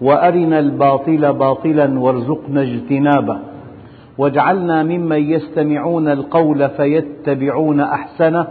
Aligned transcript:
وأرنا 0.00 0.58
الباطل 0.58 1.32
باطلا 1.32 1.98
وارزقنا 2.00 2.62
اجتنابه. 2.62 3.38
واجعلنا 4.18 4.82
ممن 4.82 5.30
يستمعون 5.30 6.08
القول 6.08 6.68
فيتبعون 6.70 7.80
أحسنه 7.80 8.46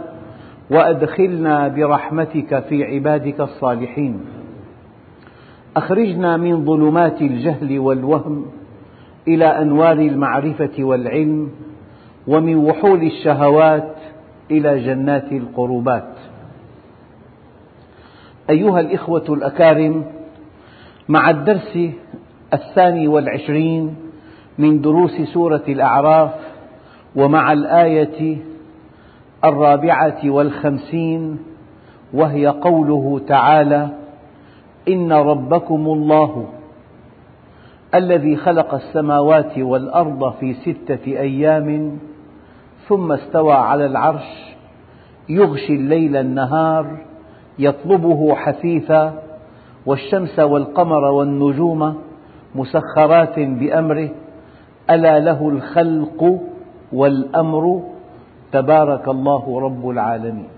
وأدخلنا 0.70 1.68
برحمتك 1.68 2.64
في 2.68 2.84
عبادك 2.84 3.40
الصالحين. 3.40 4.20
أخرجنا 5.76 6.36
من 6.36 6.64
ظلمات 6.64 7.22
الجهل 7.22 7.78
والوهم 7.78 8.46
إلى 9.28 9.44
أنوار 9.44 9.98
المعرفة 9.98 10.84
والعلم 10.84 11.50
ومن 12.26 12.56
وحول 12.56 13.02
الشهوات 13.02 13.94
إلى 14.50 14.80
جنات 14.80 15.32
القربات. 15.32 16.12
أيها 18.50 18.80
الإخوة 18.80 19.24
الأكارم 19.28 20.04
مع 21.08 21.30
الدرس 21.30 21.78
الثاني 22.54 23.08
والعشرين 23.08 23.96
من 24.58 24.80
دروس 24.80 25.20
سورة 25.34 25.62
الأعراف 25.68 26.30
ومع 27.16 27.52
الآية 27.52 28.38
الرابعة 29.44 30.18
والخمسين 30.24 31.38
وهي 32.14 32.46
قوله 32.46 33.20
تعالى 33.28 33.88
إن 34.88 35.12
ربكم 35.12 35.86
الله 35.86 36.48
الذي 37.94 38.36
خلق 38.36 38.74
السماوات 38.74 39.58
والأرض 39.58 40.32
في 40.32 40.54
ستة 40.54 41.06
أيام 41.06 41.98
ثم 42.88 43.12
استوى 43.12 43.52
على 43.54 43.86
العرش 43.86 44.54
يغشي 45.28 45.74
الليل 45.74 46.16
النهار 46.16 46.96
يطلبه 47.58 48.34
حثيثا 48.34 49.22
والشمس 49.86 50.38
والقمر 50.38 51.04
والنجوم 51.04 51.96
مسخرات 52.54 53.38
بأمره 53.38 54.08
ألا 54.90 55.18
له 55.18 55.48
الخلق 55.48 56.40
والأمر؟ 56.92 57.82
تبارك 58.52 59.08
الله 59.08 59.60
رب 59.60 59.88
العالمين. 59.90 60.48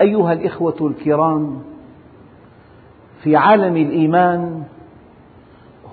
أيها 0.00 0.32
الإخوة 0.32 0.76
الكرام 0.80 1.62
في 3.22 3.36
عالم 3.36 3.76
الإيمان 3.76 4.62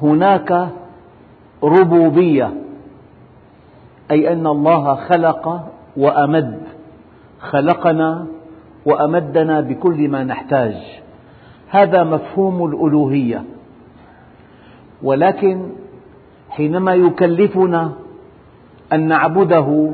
هناك 0.01 0.69
ربوبية 1.63 2.53
أي 4.11 4.33
أن 4.33 4.47
الله 4.47 4.95
خلق 4.95 5.71
وأمد 5.97 6.59
خلقنا 7.39 8.25
وأمدنا 8.85 9.61
بكل 9.61 10.09
ما 10.09 10.23
نحتاج. 10.23 10.75
هذا 11.69 12.03
مفهوم 12.03 12.65
الألوهية. 12.65 13.43
ولكن 15.03 15.69
حينما 16.49 16.93
يكلفنا 16.93 17.91
أن 18.93 19.07
نعبده 19.07 19.91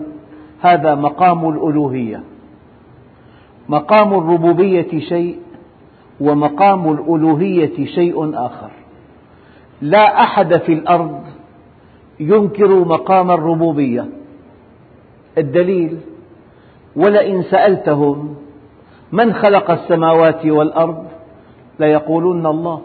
هذا 0.61 0.95
مقام 0.95 1.49
الألوهية. 1.49 2.23
مقام 3.69 4.13
الربوبية 4.13 4.99
شيء 4.99 5.39
ومقام 6.19 6.91
الألوهية 6.91 7.85
شيء 7.85 8.45
آخر. 8.45 8.71
لا 9.81 10.23
أحد 10.23 10.57
في 10.57 10.73
الأرض 10.73 11.21
ينكر 12.19 12.85
مقام 12.85 13.31
الربوبية. 13.31 14.05
الدليل 15.37 15.97
ولئن 16.95 17.43
سألتهم 17.43 18.35
من 19.11 19.33
خلق 19.33 19.71
السماوات 19.71 20.45
والأرض 20.45 21.05
ليقولن 21.79 22.45
الله. 22.45 22.81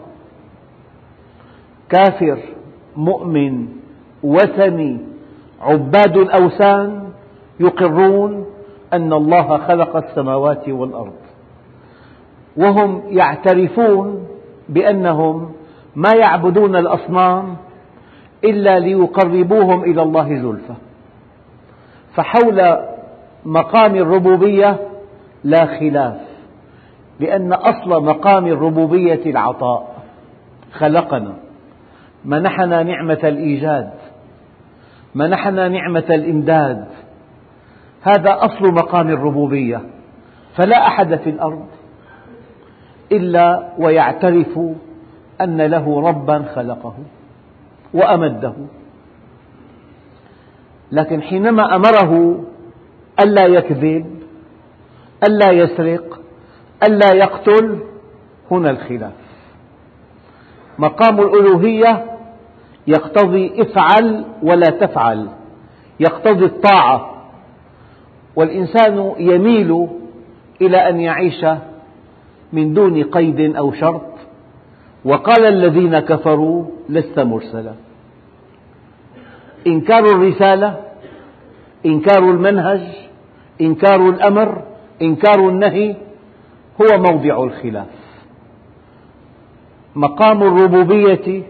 كافر 1.89 2.39
مؤمن 2.95 3.67
وثني 4.23 4.97
عباد 5.61 6.17
الأوثان 6.17 7.09
يقرون 7.59 8.45
أن 8.93 9.13
الله 9.13 9.57
خلق 9.57 9.95
السماوات 9.95 10.69
والأرض. 10.69 11.13
وهم 12.57 13.01
يعترفون 13.07 14.27
بأنهم 14.69 15.51
ما 15.95 16.09
يعبدون 16.15 16.75
الأصنام 16.75 17.55
إلا 18.43 18.79
ليقربوهم 18.79 19.83
إلى 19.83 20.01
الله 20.03 20.41
زلفى. 20.41 20.73
فحول 22.15 22.77
مقام 23.45 23.95
الربوبية 23.95 24.86
لا 25.47 25.65
خلاف. 25.79 26.15
لأن 27.19 27.53
أصل 27.53 28.03
مقام 28.03 28.45
الربوبية 28.45 29.21
العطاء. 29.25 29.95
خلقنا. 30.73 31.33
منحنا 32.25 32.83
نعمة 32.83 33.19
الإيجاد. 33.23 33.89
منحنا 35.15 35.67
نعمة 35.67 36.05
الإمداد. 36.09 36.85
هذا 38.01 38.37
أصل 38.45 38.73
مقام 38.73 39.09
الربوبية. 39.09 39.81
فلا 40.55 40.87
أحد 40.87 41.15
في 41.15 41.29
الأرض 41.29 41.65
إلا 43.11 43.69
ويعترف 43.79 44.59
أن 45.41 45.61
له 45.61 46.01
ربا 46.09 46.43
خلقه 46.55 46.93
وأمده. 47.93 48.53
لكن 50.91 51.21
حينما 51.21 51.75
أمره 51.75 52.43
ألا 53.19 53.45
يكذب 53.45 54.16
ألا 55.23 55.51
يسرق 55.51 56.19
ألا 56.83 57.15
يقتل. 57.15 57.79
هنا 58.51 58.69
الخلاف. 58.69 59.13
مقام 60.79 61.21
الألوهية 61.21 62.05
يقتضي 62.87 63.61
افعل 63.61 64.25
ولا 64.43 64.69
تفعل 64.69 65.27
يقتضي 65.99 66.45
الطاعة. 66.45 67.13
والإنسان 68.35 69.13
يميل 69.19 69.87
إلى 70.61 70.89
أن 70.89 70.99
يعيش 70.99 71.45
من 72.53 72.73
دون 72.73 73.03
قيد 73.03 73.55
أو 73.55 73.71
شرط. 73.71 74.01
وقال 75.05 75.45
الذين 75.45 75.99
كفروا 75.99 76.65
لست 76.89 77.19
مرسلا. 77.19 77.73
إنكار 79.67 80.05
الرسالة 80.05 80.83
إنكار 81.85 82.31
المنهج 82.31 82.81
إنكار 83.61 84.09
الأمر 84.09 84.61
إنكار 85.01 85.49
النهي 85.49 85.95
هو 86.81 86.97
موضع 86.97 87.43
الخلاف. 87.43 87.87
مقام 89.95 90.43
الربوبية 90.43 91.43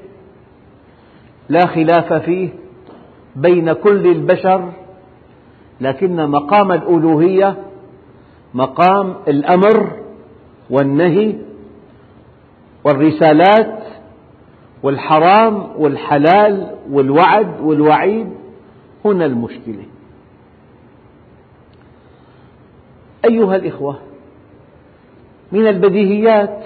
لا 1.49 1.67
خلاف 1.67 2.13
فيه 2.13 2.49
بين 3.35 3.73
كل 3.73 4.07
البشر 4.07 4.71
لكن 5.81 6.29
مقام 6.29 6.71
الألوهية 6.71 7.55
مقام 8.53 9.15
الأمر 9.27 9.91
والنهي 10.69 11.35
والرسالات 12.83 13.83
والحرام 14.83 15.67
والحلال 15.77 16.75
والوعد 16.91 17.61
والوعيد 17.61 18.29
هنا 19.05 19.25
المشكلة. 19.25 19.85
أيها 23.25 23.55
الإخوة 23.55 23.99
من 25.51 25.67
البديهيات 25.67 26.63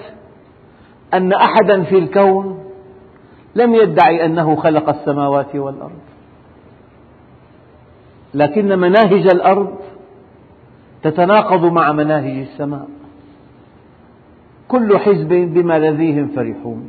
أن 1.14 1.32
أحدا 1.32 1.82
في 1.82 1.98
الكون 1.98 2.64
لم 3.54 3.74
يدعي 3.74 4.24
أنه 4.24 4.56
خلق 4.56 4.88
السماوات 4.88 5.56
والأرض. 5.56 6.00
لكن 8.34 8.78
مناهج 8.78 9.26
الأرض 9.34 9.76
تتناقض 11.02 11.64
مع 11.64 11.92
مناهج 11.92 12.38
السماء. 12.38 12.88
كل 14.68 14.98
حزب 14.98 15.28
بما 15.28 15.78
لديهم 15.78 16.28
فرحون. 16.28 16.88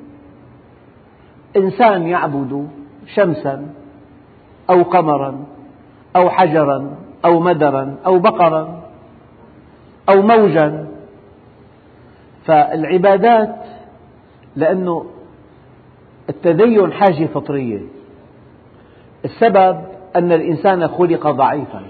إنسان 1.57 2.07
يعبد 2.07 2.67
شمسا 3.15 3.67
أو 4.69 4.83
قمرا 4.83 5.45
أو 6.15 6.29
حجرا 6.29 6.95
أو 7.25 7.39
مدرا 7.39 7.95
أو 8.05 8.19
بقرا. 8.19 8.82
أو 10.09 10.21
موجا. 10.21 10.87
فالعبادات 12.45 13.55
لأنه 14.55 15.05
التدين 16.29 16.93
حاجة 16.93 17.25
فطرية. 17.25 17.79
السبب 19.25 19.81
أن 20.15 20.31
الإنسان 20.31 20.87
خلق 20.87 21.27
ضعيفا 21.31 21.81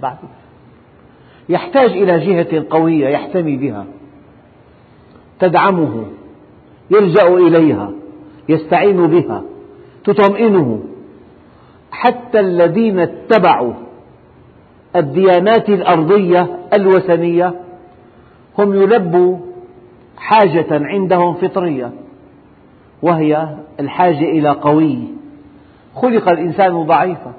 ضعيف 0.00 0.18
يحتاج 1.48 1.90
إلى 1.90 2.18
جهة 2.18 2.64
قوية 2.70 3.08
يحتمي 3.08 3.56
بها. 3.56 3.86
تدعمه 5.40 6.04
يلجأ 6.90 7.28
إليها 7.28 7.92
يستعين 8.48 9.06
بها 9.06 9.42
تطمئنه. 10.04 10.84
حتى 11.90 12.40
الذين 12.40 12.98
اتبعوا 12.98 13.72
الديانات 14.96 15.68
الأرضية 15.68 16.58
الوثنية 16.74 17.54
هم 18.58 18.74
يلبوا 18.74 19.38
حاجة 20.16 20.66
عندهم 20.70 21.34
فطرية 21.34 21.92
وهي 23.02 23.56
الحاجة 23.80 24.24
إلى 24.24 24.48
قوي. 24.50 24.98
خلق 25.94 26.28
الإنسان 26.28 26.82
ضعيفا. 26.82 27.32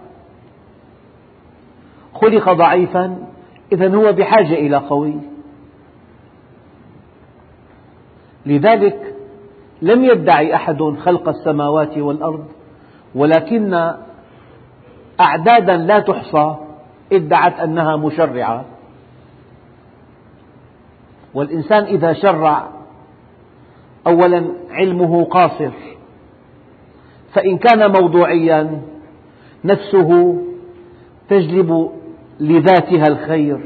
خلق 2.14 2.54
ضعيفا 2.54 3.18
إذا 3.72 3.96
هو 3.96 4.14
بحاجة 4.14 4.54
إلى 4.54 4.78
قوي. 4.78 5.16
لذلك 8.46 9.14
لم 9.82 10.04
يدعي 10.04 10.56
أحد 10.56 10.82
خلق 11.04 11.30
السماوات 11.30 11.98
والأرض 11.98 12.46
ولكن 13.16 13.92
أعدادا 15.20 15.78
لا 15.78 16.00
تحصى 16.00 16.56
ادعت 17.14 17.60
أنها 17.60 17.96
مشرعة. 17.96 18.66
والإنسان 21.34 21.84
إذا 21.84 22.14
شرع 22.14 22.68
أولا 24.08 24.46
علمه 24.70 25.24
قاصر. 25.24 25.72
فإن 27.34 27.58
كان 27.58 27.92
موضوعيا 28.02 28.82
نفسه 29.66 30.42
تجلب 31.30 31.92
لذاتها 32.40 33.08
الخير 33.08 33.60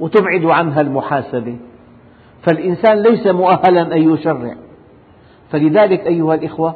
وتبعد 0.00 0.44
عنها 0.44 0.80
المحاسبة. 0.80 1.56
فالإنسان 2.42 3.02
ليس 3.02 3.26
مؤهلا 3.26 3.94
أن 3.96 4.12
يشرع. 4.12 4.54
فلذلك 5.50 6.06
أيها 6.06 6.34
الإخوة 6.34 6.74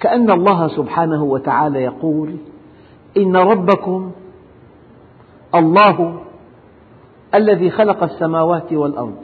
كأن 0.00 0.30
الله 0.30 0.68
سبحانه 0.68 1.24
وتعالى 1.24 1.82
يقول 1.82 2.36
إن 3.16 3.36
ربكم 3.36 4.10
الله 5.54 6.14
الذي 7.34 7.70
خلق 7.70 8.02
السماوات 8.02 8.72
والأرض. 8.72 9.16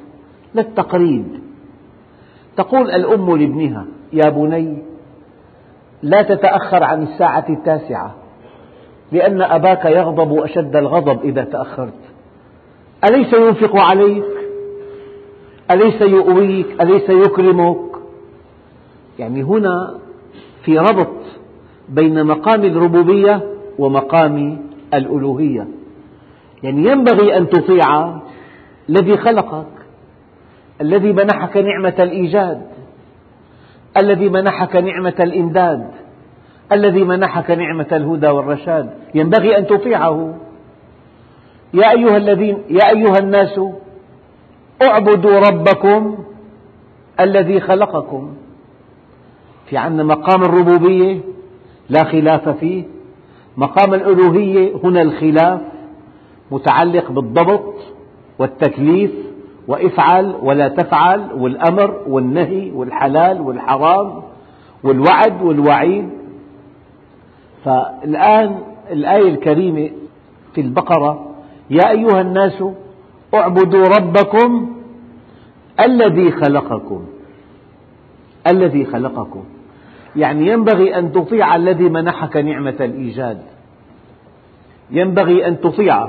للتقريب 0.54 1.26
تقول 2.56 2.90
الأم 2.90 3.36
لابنها 3.36 3.86
يا 4.12 4.30
بني 4.30 4.82
لا 6.02 6.22
تتأخر 6.22 6.82
عن 6.82 7.02
الساعة 7.02 7.44
التاسعة 7.48 8.14
لأن 9.12 9.42
أباك 9.42 9.84
يغضب 9.84 10.38
أشد 10.38 10.76
الغضب 10.76 11.24
إذا 11.24 11.44
تأخرت. 11.44 12.00
أليس 13.04 13.32
ينفق 13.32 13.76
عليك؟ 13.76 14.24
أليس 15.70 16.00
يؤويك؟ 16.00 16.82
أليس 16.82 17.10
يكرمك؟ 17.10 17.78
يعني 19.18 19.42
هنا 19.42 19.94
في 20.64 20.78
ربط 20.78 21.16
بين 21.88 22.24
مقام 22.26 22.64
الربوبية 22.64 23.53
ومقام 23.78 24.58
الألوهية. 24.94 25.68
يعني 26.62 26.90
ينبغي 26.90 27.36
أن 27.36 27.48
تطيع 27.48 28.14
الذي 28.88 29.16
خلقك 29.16 29.66
الذي 30.80 31.12
منحك 31.12 31.56
نعمة 31.56 31.94
الإيجاد 31.98 32.62
الذي 33.96 34.28
منحك 34.28 34.76
نعمة 34.76 35.14
الإمداد 35.20 35.90
الذي 36.72 37.04
منحك 37.04 37.50
نعمة 37.50 37.86
الهدى 37.92 38.28
والرشاد. 38.28 38.90
ينبغي 39.14 39.58
أن 39.58 39.66
تطيعه. 39.66 40.34
يا 41.74 41.90
أيها 41.90 42.16
الذين 42.16 42.58
يا 42.70 42.88
أيها 42.88 43.18
الناس 43.18 43.60
اعبدوا 44.88 45.38
ربكم 45.38 46.24
الذي 47.20 47.60
خلقكم. 47.60 48.34
في 49.66 49.76
عندنا 49.76 50.04
مقام 50.04 50.42
الربوبية 50.42 51.20
لا 51.88 52.04
خلاف 52.04 52.48
فيه. 52.48 52.93
مقام 53.56 53.94
الألوهية 53.94 54.76
هنا 54.84 55.02
الخلاف 55.02 55.60
متعلق 56.50 57.10
بالضبط 57.10 57.74
والتكليف 58.38 59.10
وإفعل 59.68 60.34
ولا 60.42 60.68
تفعل 60.68 61.32
والأمر 61.32 62.00
والنهي 62.06 62.70
والحلال 62.70 63.40
والحرام 63.40 64.22
والوعد 64.84 65.42
والوعيد. 65.42 66.10
فالآن 67.64 68.58
الآية 68.90 69.28
الكريمة 69.28 69.90
في 70.54 70.60
البقرة 70.60 71.30
يا 71.70 71.90
أيها 71.90 72.20
الناس 72.20 72.64
اعبدوا 73.34 73.84
ربكم 73.98 74.76
الذي 75.80 76.30
خلقكم 76.30 77.04
الذي 78.46 78.84
خلقكم. 78.84 79.44
يعني 80.16 80.46
ينبغي 80.46 80.98
أن 80.98 81.12
تطيع 81.12 81.56
الذي 81.56 81.88
منحك 81.88 82.36
نعمة 82.36 82.76
الإيجاد. 82.80 83.42
ينبغي 84.90 85.46
أن 85.46 85.60
تطيع 85.60 86.08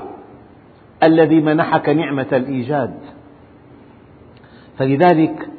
الذي 1.04 1.42
منحك 1.42 1.90
نعمة 1.90 2.28
الإيجاد. 2.34 3.00
فلذلك 4.78 5.50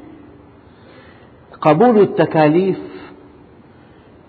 قبول 1.61 2.01
التكاليف 2.01 2.79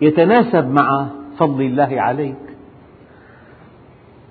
يتناسب 0.02 0.70
مع 0.70 1.08
فضل 1.38 1.62
الله 1.62 2.02
عليك. 2.02 2.36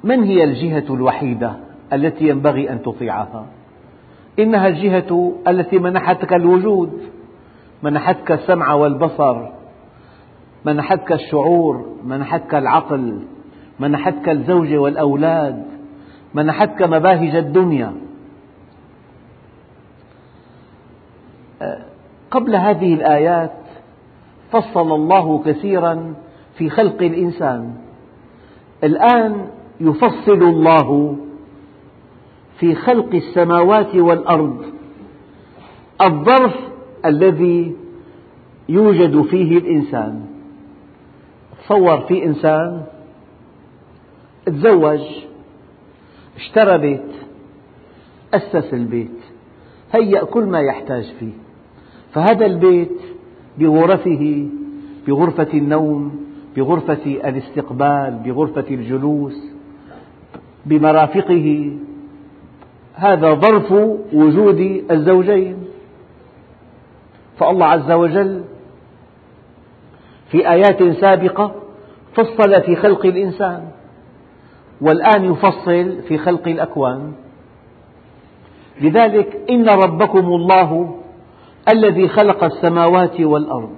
من 0.05 0.23
هي 0.23 0.44
الجهة 0.44 0.94
الوحيدة 0.94 1.56
التي 1.93 2.29
ينبغي 2.29 2.71
أن 2.71 2.83
تطيعها؟ 2.83 3.47
إنها 4.38 4.69
الجهة 4.69 5.33
التي 5.49 5.79
منحتك 5.79 6.33
الوجود 6.33 7.00
منحتك 7.83 8.33
السمع 8.33 8.73
والبصر 8.73 9.56
منحتك 10.67 11.13
الشعور 11.13 11.87
منحتك 12.05 12.55
العقل 12.55 13.23
منحتك 13.81 14.29
الزوجة 14.29 14.79
والأولاد 14.79 15.65
منحتك 16.35 16.83
مباهج 16.83 17.37
الدنيا. 17.37 17.93
قبل 22.31 22.57
هذه 22.57 22.95
الآيات 22.95 23.52
فصل 24.50 24.93
الله 24.93 25.43
كثيرا 25.47 26.14
في 26.59 26.71
خلق 26.71 27.02
الإنسان. 27.02 27.75
الآن 28.85 29.47
يفصل 29.81 30.43
الله 30.43 31.17
في 32.59 32.75
خلق 32.75 33.14
السماوات 33.14 33.95
والأرض. 33.95 34.64
الظرف 36.00 36.55
الذي 37.05 37.76
يوجد 38.69 39.23
فيه 39.23 39.59
الإنسان. 39.59 40.36
تصور 41.66 42.00
في 42.00 42.25
إنسان 42.25 42.82
تزوج 44.46 45.00
اشترى 46.37 46.78
بيت 46.78 47.12
أسس 48.35 48.75
البيت 48.75 49.20
هيأ 49.92 50.25
كل 50.25 50.44
ما 50.44 50.61
يحتاج 50.61 51.04
فيه. 51.20 51.32
فهذا 52.12 52.46
البيت 52.46 53.00
بغرفه 53.58 54.49
بغرفة 55.06 55.49
النوم 55.54 56.26
بغرفة 56.56 57.04
الاستقبال 57.04 58.20
بغرفة 58.25 58.64
الجلوس 58.70 59.46
بمرافقه. 60.66 61.76
هذا 62.94 63.35
ظرف 63.35 63.73
وجود 64.12 64.85
الزوجين. 64.90 65.56
فالله 67.38 67.66
عز 67.66 67.90
وجل 67.90 68.44
في 70.30 70.50
آيات 70.50 70.83
سابقة 71.00 71.54
فصل 72.14 72.62
في 72.62 72.76
خلق 72.76 73.06
الإنسان 73.06 73.68
والآن 74.80 75.25
يفصل 75.25 76.02
في 76.09 76.18
خلق 76.18 76.49
الأكوان. 76.49 77.12
لذلك 78.80 79.40
إن 79.50 79.68
ربكم 79.68 80.26
الله 80.26 80.97
الذي 81.73 82.09
خلق 82.09 82.45
السماوات 82.45 83.21
والأرض. 83.21 83.76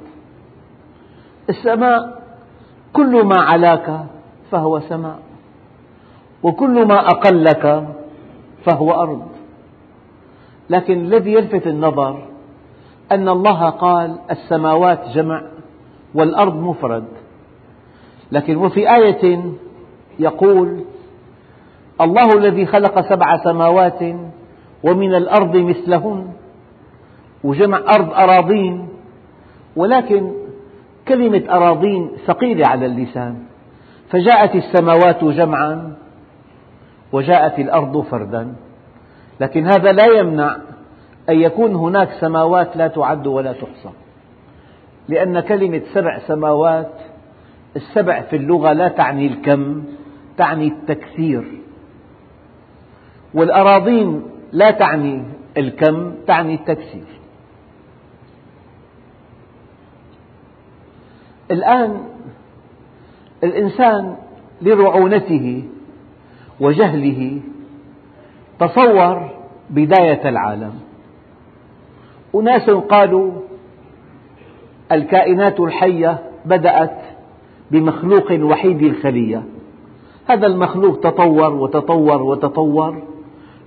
السماء 1.51 2.23
كل 2.93 3.25
ما 3.25 3.41
علاك 3.41 4.05
فهو 4.51 4.81
سماء 4.81 5.19
وكل 6.43 6.87
ما 6.87 6.99
أقلك 6.99 7.89
فهو 8.65 8.93
أرض. 8.93 9.29
لكن 10.71 11.05
الذي 11.05 11.33
يلفت 11.33 11.67
النظر 11.67 12.29
أن 13.13 13.29
الله 13.29 13.71
قال 13.71 14.19
السماوات 14.31 15.09
جمع 15.15 15.43
والأرض 16.15 16.55
مفرد. 16.55 17.05
لكن 18.33 18.57
وفي 18.57 18.95
آية 18.95 19.43
يقول 20.19 20.85
الله 22.01 22.39
الذي 22.39 22.67
خلق 22.67 23.01
سبع 23.01 23.45
سماوات 23.45 24.03
ومن 24.83 25.15
الأرض 25.15 25.57
مثلهن 25.57 26.33
وجمع 27.45 27.79
أرض 27.79 28.13
أراضين 28.13 28.89
ولكن 29.77 30.33
كلمة 31.09 31.43
أراضين 31.51 32.11
ثقيلة 32.27 32.69
على 32.69 32.87
اللسان. 32.87 33.43
فجاءت 34.11 34.55
السماوات 34.55 35.25
جمعا 35.25 35.97
وجاءت 37.13 37.59
الأرض 37.59 38.01
فردا. 38.01 38.55
لكن 39.41 39.67
هذا 39.67 39.93
لا 39.93 40.19
يمنع 40.19 40.57
أن 41.29 41.41
يكون 41.41 41.75
هناك 41.75 42.09
سماوات 42.21 42.77
لا 42.77 42.89
تعد 42.89 43.27
ولا 43.27 43.53
تحصى. 43.53 43.91
لأن 45.09 45.41
كلمة 45.41 45.83
سبع 45.95 46.19
سماوات 46.19 46.93
السبع 47.77 48.21
في 48.21 48.37
اللغة 48.37 48.73
لا 48.73 48.89
تعني 48.89 49.27
الكم 49.27 49.85
تعني 50.37 50.69
التكثير. 50.69 51.45
والأراضين 53.35 54.23
لا 54.53 54.71
تعني 54.71 55.25
الكم 55.57 56.15
تعني 56.27 56.55
التكثير. 56.55 57.07
الآن 61.51 62.05
الإنسان 63.45 64.17
لرعونته 64.63 65.65
وجهله 66.61 67.41
تصور 68.61 69.31
بداية 69.71 70.29
العالم. 70.29 70.81
أناس 72.35 72.71
قالوا 72.71 73.48
الكائنات 74.93 75.61
الحية 75.61 76.19
بدأت 76.45 76.97
بمخلوق 77.71 78.33
وحيد 78.33 78.83
الخلية. 78.83 79.43
هذا 80.27 80.47
المخلوق 80.47 81.01
تطور 81.01 81.55
وتطور 81.55 82.23
وتطور 82.23 83.03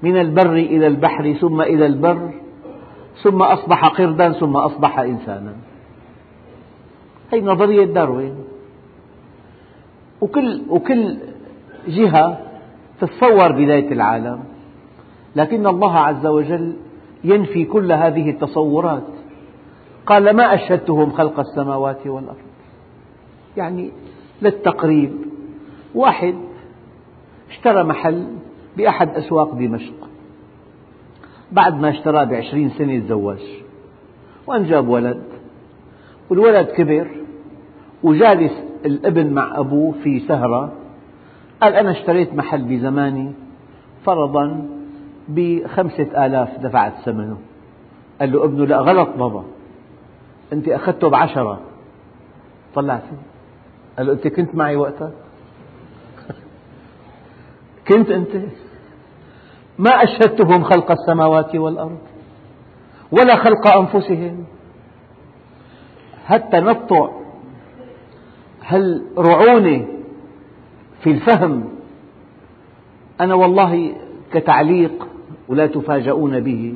من 0.03 0.17
البر 0.17 0.53
إلى 0.53 0.87
البحر 0.87 1.33
ثم 1.33 1.61
إلى 1.61 1.85
البر 1.85 2.31
ثم 3.23 3.41
أصبح 3.41 3.85
قردا 3.85 4.31
ثم 4.31 4.57
أصبح 4.57 4.99
إنسانا. 4.99 5.53
هذه 7.33 7.41
نظرية 7.41 7.85
داروين؟ 7.85 8.35
وكل, 10.21 10.61
وكل 10.69 11.17
جهة 11.87 12.39
تتصور 13.01 13.51
بداية 13.51 13.91
العالم. 13.91 14.39
لكن 15.35 15.67
الله 15.67 15.97
عز 15.97 16.25
وجل 16.25 16.73
ينفي 17.23 17.65
كل 17.65 17.91
هذه 17.91 18.29
التصورات. 18.29 19.20
قال 20.11 20.35
ما 20.35 20.55
أشهدتهم 20.55 21.11
خلق 21.11 21.39
السماوات 21.39 22.07
والأرض. 22.07 22.37
يعني 23.57 23.91
للتقريب. 24.41 25.11
واحد 25.95 26.35
اشترى 27.49 27.83
محل 27.83 28.27
بأحد 28.77 29.09
أسواق 29.09 29.53
دمشق. 29.53 29.93
بعد 31.51 31.81
ما 31.81 31.89
اشتراه 31.89 32.23
بعشرين 32.23 32.69
سنة 32.69 32.99
تزوج 32.99 33.39
وأنجب 34.47 34.87
ولد. 34.87 35.23
والولد 36.29 36.67
كبر. 36.67 37.07
وجالس 38.03 38.53
الابن 38.85 39.33
مع 39.33 39.59
أبوه 39.59 39.93
في 40.03 40.19
سهرة. 40.19 40.73
قال 41.61 41.73
أنا 41.73 41.91
اشتريت 41.91 42.33
محل 42.33 42.61
بزماني 42.61 43.31
فرضا 44.05 44.67
بخمسة 45.29 46.25
آلاف 46.25 46.59
دفعت 46.59 46.93
ثمنه. 47.05 47.37
قال 48.19 48.31
له 48.31 48.43
ابنه 48.43 48.65
لا 48.65 48.77
غلط 48.77 49.09
بابا. 49.17 49.43
أنت 50.53 50.69
أخذته 50.69 51.09
بعشرة. 51.09 51.59
طلع 52.75 52.97
فيه 52.97 53.17
قال 53.97 54.07
له 54.07 54.13
أنت 54.13 54.27
كنت 54.27 54.55
معي 54.55 54.75
وقتها؟ 54.75 55.11
كنت 57.87 58.09
أنت؟ 58.09 58.29
ما 59.79 59.91
أشهدتهم 59.91 60.63
خلق 60.63 60.91
السماوات 60.91 61.55
والأرض 61.55 61.97
ولا 63.11 63.35
خلق 63.35 63.77
أنفسهم. 63.77 64.45
هالتنطع 66.25 67.09
هالرعونة 68.65 69.87
في 71.03 71.11
الفهم؟ 71.11 71.69
أنا 73.21 73.33
والله 73.33 73.95
كتعليق 74.33 75.07
ولا 75.47 75.67
تفاجؤون 75.67 76.39
به. 76.39 76.75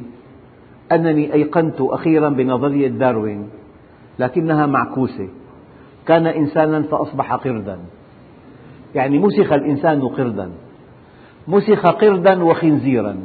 أنني 0.92 1.34
أيقنت 1.34 1.82
أخيرا 1.82 2.30
بنظرية 2.30 2.88
داروين. 2.88 3.50
لكنها 4.20 4.66
معكوسة. 4.66 5.30
كان 6.08 6.28
إنسانا 6.28 6.82
فأصبح 6.82 7.34
قردا. 7.34 7.80
يعني 8.96 9.20
مسخ 9.20 9.54
الإنسان 9.54 10.08
قردا. 10.08 10.52
مسخ 11.48 11.82
قردا 11.82 12.44
وخنزيرا. 12.44 13.18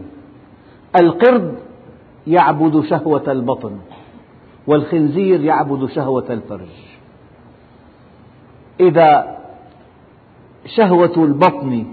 القرد 1.02 1.58
يعبد 2.26 2.80
شهوة 2.80 3.32
البطن 3.32 3.76
والخنزير 4.66 5.40
يعبد 5.40 5.86
شهوة 5.86 6.26
الفرج. 6.30 6.68
إذا 8.80 9.38
شهوة 10.76 11.24
البطن 11.24 11.86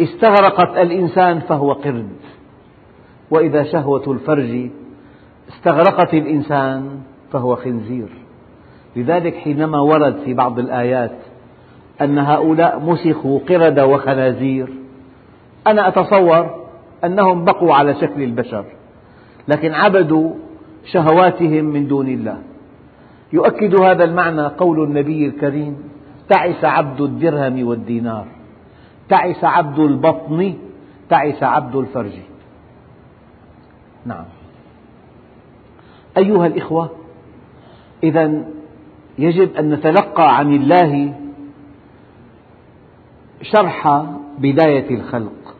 استغرقت 0.00 0.76
الإنسان 0.76 1.40
فهو 1.40 1.72
قرد. 1.72 2.10
وإذا 3.30 3.62
شهوة 3.62 4.12
الفرج 4.12 4.70
استغرقت 5.48 6.14
الإنسان 6.14 7.00
فهو 7.32 7.56
خنزير. 7.56 8.08
لذلك 8.96 9.34
حينما 9.34 9.80
ورد 9.80 10.16
في 10.24 10.34
بعض 10.34 10.58
الآيات 10.58 11.16
أن 12.00 12.18
هؤلاء 12.18 12.80
مسخوا 12.80 13.40
قردة 13.48 13.86
وخنازير 13.86 14.68
أنا 15.66 15.88
أتصور 15.88 16.66
أنهم 17.04 17.44
بقوا 17.44 17.74
على 17.74 17.94
شكل 17.94 18.22
البشر 18.22 18.64
لكن 19.48 19.74
عبدوا 19.74 20.32
شهواتهم 20.84 21.64
من 21.64 21.88
دون 21.88 22.08
الله. 22.08 22.38
يؤكد 23.32 23.80
هذا 23.80 24.04
المعنى 24.04 24.46
قول 24.46 24.82
النبي 24.82 25.26
الكريم 25.26 25.76
تعس 26.28 26.64
عبد 26.64 27.00
الدرهم 27.00 27.66
والدينار 27.66 28.26
تعس 29.08 29.44
عبد 29.44 29.78
البطن 29.78 30.54
تعس 31.08 31.42
عبد 31.42 31.76
الفرج. 31.76 32.12
نعم. 34.06 34.24
أيها 36.16 36.46
الإخوة 36.46 36.99
إذا 38.02 38.44
يجب 39.18 39.56
أن 39.56 39.70
نتلقى 39.70 40.38
عن 40.38 40.54
الله 40.54 41.14
شرح 43.42 44.04
بداية 44.38 44.90
الخلق 44.90 45.54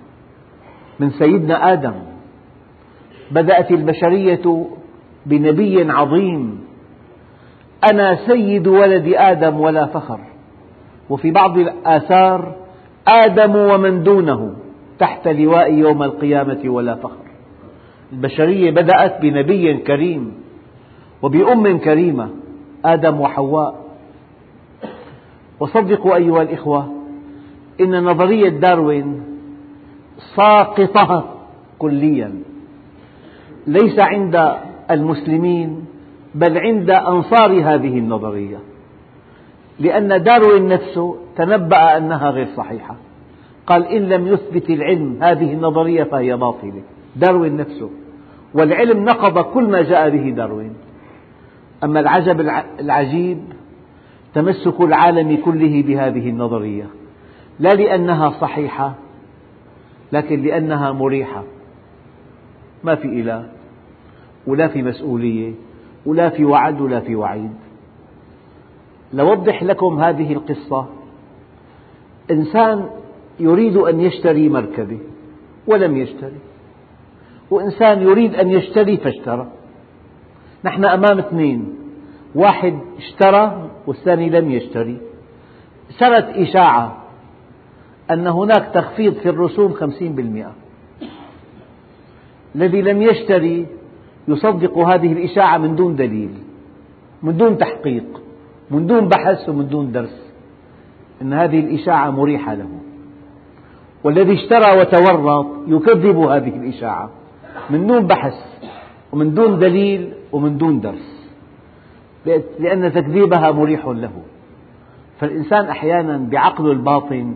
من 1.00 1.10
سيدنا 1.10 1.72
آدم. 1.72 1.94
بدأت 3.30 3.70
البشرية 3.70 4.66
بنبي 5.26 5.90
عظيم. 5.90 6.60
أنا 7.92 8.14
سيد 8.26 8.66
ولد 8.66 9.12
آدم 9.16 9.60
ولا 9.60 9.86
فخر. 9.86 10.20
وفي 11.10 11.30
بعض 11.30 11.58
الآثار 11.58 12.56
آدم 13.08 13.56
ومن 13.56 14.02
دونه 14.02 14.54
تحت 14.98 15.28
لواء 15.28 15.72
يوم 15.72 16.02
القيامة 16.02 16.60
ولا 16.64 16.94
فخر. 16.94 17.24
البشرية 18.12 18.70
بدأت 18.70 19.20
بنبي 19.22 19.76
كريم. 19.76 20.39
وبأم 21.22 21.78
كريمة 21.78 22.28
آدم 22.84 23.20
وحواء. 23.20 23.84
وصدقوا 25.60 26.16
أيها 26.16 26.42
الإخوة 26.42 26.92
إن 27.80 28.04
نظرية 28.04 28.48
داروين 28.48 29.22
ساقطة 30.36 31.24
كليا. 31.78 32.32
ليس 33.66 33.98
عند 33.98 34.52
المسلمين 34.90 35.86
بل 36.34 36.58
عند 36.58 36.90
أنصار 36.90 37.52
هذه 37.52 37.98
النظرية. 37.98 38.58
لأن 39.78 40.22
داروين 40.22 40.68
نفسه 40.68 41.16
تنبأ 41.36 41.96
أنها 41.96 42.30
غير 42.30 42.48
صحيحة. 42.56 42.94
قال 43.66 43.86
إن 43.86 44.02
لم 44.02 44.26
يثبت 44.26 44.70
العلم 44.70 45.18
هذه 45.22 45.52
النظرية 45.52 46.04
فهي 46.04 46.36
باطلة. 46.36 46.82
داروين 47.16 47.56
نفسه. 47.56 47.90
والعلم 48.54 49.04
نقض 49.04 49.38
كل 49.38 49.64
ما 49.70 49.82
جاء 49.82 50.10
به 50.10 50.30
داروين. 50.30 50.72
أما 51.84 52.00
العجب 52.00 52.40
العجيب 52.80 53.38
تمسك 54.34 54.80
العالم 54.80 55.36
كله 55.44 55.82
بهذه 55.82 56.28
النظرية. 56.28 56.86
لا 57.58 57.68
لأنها 57.68 58.30
صحيحة 58.30 58.94
لكن 60.12 60.42
لأنها 60.42 60.92
مريحة. 60.92 61.44
ما 62.84 62.94
في 62.94 63.08
إله 63.08 63.48
ولا 64.46 64.68
في 64.68 64.82
مسؤولية 64.82 65.52
ولا 66.06 66.28
في 66.28 66.44
وعد 66.44 66.80
ولا 66.80 67.00
في 67.00 67.16
وعيد. 67.16 67.54
لوضح 69.12 69.62
لكم 69.62 70.00
هذه 70.00 70.32
القصة. 70.32 70.86
إنسان 72.30 72.90
يريد 73.40 73.76
أن 73.76 74.00
يشتري 74.00 74.48
مركبة 74.48 74.98
ولم 75.66 75.96
يشتري. 75.96 76.38
وإنسان 77.50 78.02
يريد 78.02 78.34
أن 78.34 78.50
يشتري 78.50 78.96
فاشترى. 78.96 79.46
نحن 80.64 80.84
أمام 80.84 81.18
اثنين. 81.18 81.74
واحد 82.34 82.78
اشترى 82.98 83.70
والثاني 83.86 84.30
لم 84.30 84.50
يشتري. 84.50 84.98
سرت 85.98 86.28
إشاعة 86.36 86.96
أن 88.10 88.26
هناك 88.26 88.70
تخفيض 88.74 89.14
في 89.14 89.28
الرسوم 89.28 89.72
خمسين 89.72 90.14
بالمئة. 90.14 90.52
الذي 92.54 92.82
لم 92.82 93.02
يشتري 93.02 93.66
يصدق 94.28 94.78
هذه 94.78 95.12
الإشاعة 95.12 95.58
من 95.58 95.76
دون 95.76 95.96
دليل 95.96 96.30
من 97.22 97.36
دون 97.36 97.58
تحقيق 97.58 98.20
من 98.70 98.86
دون 98.86 99.08
بحث 99.08 99.48
ومن 99.48 99.68
دون 99.68 99.92
درس. 99.92 100.32
أن 101.22 101.32
هذه 101.32 101.60
الإشاعة 101.60 102.10
مريحة 102.10 102.54
له. 102.54 102.68
والذي 104.04 104.34
اشترى 104.34 104.80
وتورط 104.80 105.46
يكذب 105.66 106.18
هذه 106.18 106.56
الإشاعة 106.56 107.10
من 107.70 107.86
دون 107.86 108.06
بحث 108.06 108.34
ومن 109.12 109.34
دون 109.34 109.58
دليل 109.58 110.12
ومن 110.32 110.58
دون 110.58 110.80
درس. 110.80 111.30
لأن 112.58 112.92
تكذيبها 112.92 113.50
مريح 113.50 113.86
له. 113.86 114.12
فالإنسان 115.20 115.64
أحيانا 115.64 116.16
بعقله 116.16 116.72
الباطن 116.72 117.34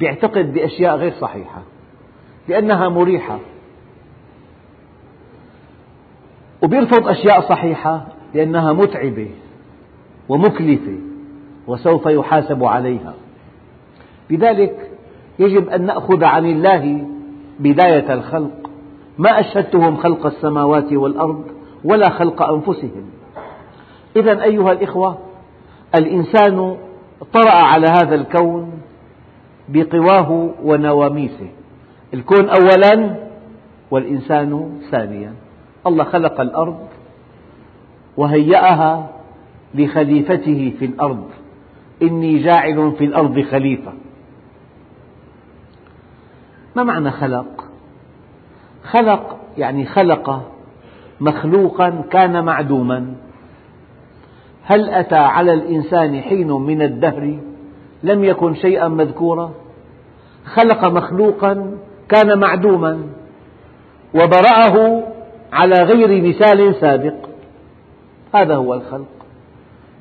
يعتقد 0.00 0.52
بأشياء 0.52 0.96
غير 0.96 1.12
صحيحة. 1.12 1.62
لأنها 2.48 2.88
مريحة. 2.88 3.38
ويرفض 6.62 7.08
أشياء 7.08 7.40
صحيحة 7.40 8.06
لأنها 8.34 8.72
متعبة 8.72 9.30
ومكلفة 10.28 10.98
وسوف 11.66 12.06
يحاسب 12.06 12.64
عليها. 12.64 13.14
لذلك 14.30 14.90
يجب 15.38 15.68
أن 15.68 15.86
نأخذ 15.86 16.24
عن 16.24 16.46
الله 16.46 17.06
بداية 17.60 18.14
الخلق. 18.14 18.70
ما 19.18 19.40
أشهدتهم 19.40 19.96
خلق 19.96 20.26
السماوات 20.26 20.92
والأرض 20.92 21.44
ولا 21.86 22.10
خلق 22.10 22.42
أنفسهم. 22.42 23.10
إذا 24.16 24.42
أيها 24.42 24.72
الإخوة 24.72 25.18
الإنسان 25.94 26.76
طرأ 27.32 27.54
على 27.54 27.86
هذا 27.86 28.14
الكون 28.14 28.72
بقواه 29.68 30.50
ونواميسه. 30.62 31.48
الكون 32.14 32.48
أولا 32.48 33.14
والإنسان 33.90 34.80
ثانيا. 34.90 35.34
الله 35.86 36.04
خلق 36.04 36.40
الأرض 36.40 36.78
وهيأها 38.16 39.10
لخليفته 39.74 40.72
في 40.78 40.84
الأرض. 40.84 41.30
إني 42.02 42.38
جاعل 42.38 42.92
في 42.98 43.04
الأرض 43.04 43.40
خليفة. 43.40 43.92
ما 46.76 46.82
معنى 46.82 47.10
خلق؟ 47.10 47.64
خلق 48.84 49.38
يعني 49.58 49.86
خلق 49.86 50.55
مخلوقا 51.20 52.04
كان 52.10 52.44
معدوما. 52.44 53.14
هل 54.64 54.90
أتى 54.90 55.16
على 55.16 55.52
الإنسان 55.52 56.20
حين 56.20 56.52
من 56.52 56.82
الدهر؟ 56.82 57.38
لم 58.02 58.24
يكن 58.24 58.54
شيئا 58.54 58.88
مذكورا. 58.88 59.50
خلق 60.54 60.84
مخلوقا 60.84 61.76
كان 62.08 62.38
معدوما. 62.38 63.02
وبرأه 64.14 65.02
على 65.52 65.76
غير 65.82 66.22
مثال 66.28 66.74
سابق. 66.74 67.14
هذا 68.34 68.56
هو 68.56 68.74
الخلق. 68.74 69.06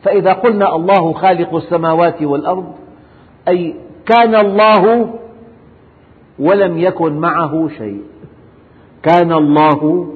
فإذا 0.03 0.33
قلنا 0.33 0.75
الله 0.75 1.13
خالق 1.13 1.55
السماوات 1.55 2.23
والأرض 2.23 2.73
أي 3.47 3.75
كان 4.05 4.35
الله 4.35 5.13
ولم 6.39 6.77
يكن 6.77 7.17
معه 7.17 7.69
شيء. 7.77 8.01
كان 9.03 9.31
الله 9.31 10.07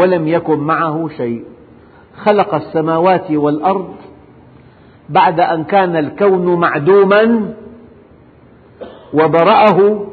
ولم 0.00 0.28
يكن 0.28 0.58
معه 0.58 1.08
شيء. 1.16 1.44
خلق 2.16 2.54
السماوات 2.54 3.30
والأرض 3.30 3.94
بعد 5.08 5.40
أن 5.40 5.64
كان 5.64 5.96
الكون 5.96 6.60
معدوما 6.60 7.54
وبرأه 9.14 10.06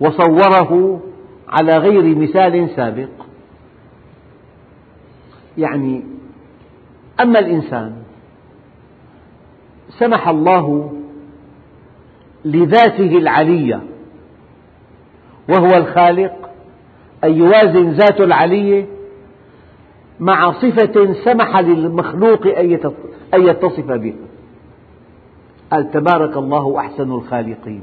وصوره 0.00 1.00
على 1.48 1.76
غير 1.76 2.16
مثال 2.16 2.70
سابق. 2.76 3.08
يعني 5.58 6.04
أما 7.20 7.38
الإنسان 7.38 7.92
سمح 9.98 10.28
الله 10.28 10.92
لذاته 12.44 13.18
العلية 13.18 13.80
وهو 15.48 15.76
الخالق 15.76 16.50
أن 17.24 17.32
يوازن 17.32 17.90
ذاته 17.90 18.24
العلية 18.24 18.86
مع 20.22 20.52
صفة 20.52 21.12
سمح 21.24 21.58
للمخلوق 21.58 22.46
أن 23.34 23.42
يتصف 23.42 23.86
بها. 23.86 24.24
قال 25.72 25.90
تبارك 25.90 26.36
الله 26.36 26.78
أحسن 26.78 27.12
الخالقين. 27.12 27.82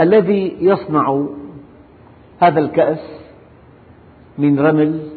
الذي 0.00 0.56
يصنع 0.60 1.24
هذا 2.40 2.60
الكأس 2.60 3.04
من 4.38 4.60
رمل 4.60 5.08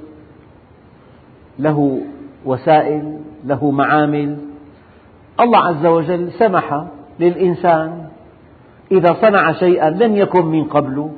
له 1.59 2.01
وسائل 2.45 3.19
له 3.45 3.71
معامل. 3.71 4.37
الله 5.39 5.59
عز 5.59 5.85
وجل 5.85 6.31
سمح 6.31 6.85
للإنسان 7.19 8.07
إذا 8.91 9.13
صنع 9.21 9.51
شيئا 9.51 9.89
لم 9.89 10.15
يكن 10.15 10.45
من 10.45 10.63
قبل 10.63 11.09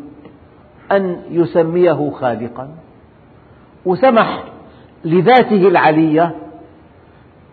أن 0.91 1.21
يسميه 1.29 2.09
خالقا. 2.09 2.69
وسمح 3.85 4.43
لذاته 5.05 5.67
العلية 5.67 6.35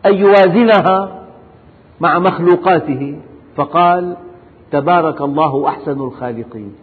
أن 0.07 0.15
يوازنها 0.15 1.25
مع 2.01 2.19
مخلوقاته. 2.19 3.19
فقال 3.57 4.17
تبارك 4.71 5.21
الله 5.21 5.69
أحسن 5.69 6.01
الخالقين. 6.01 6.75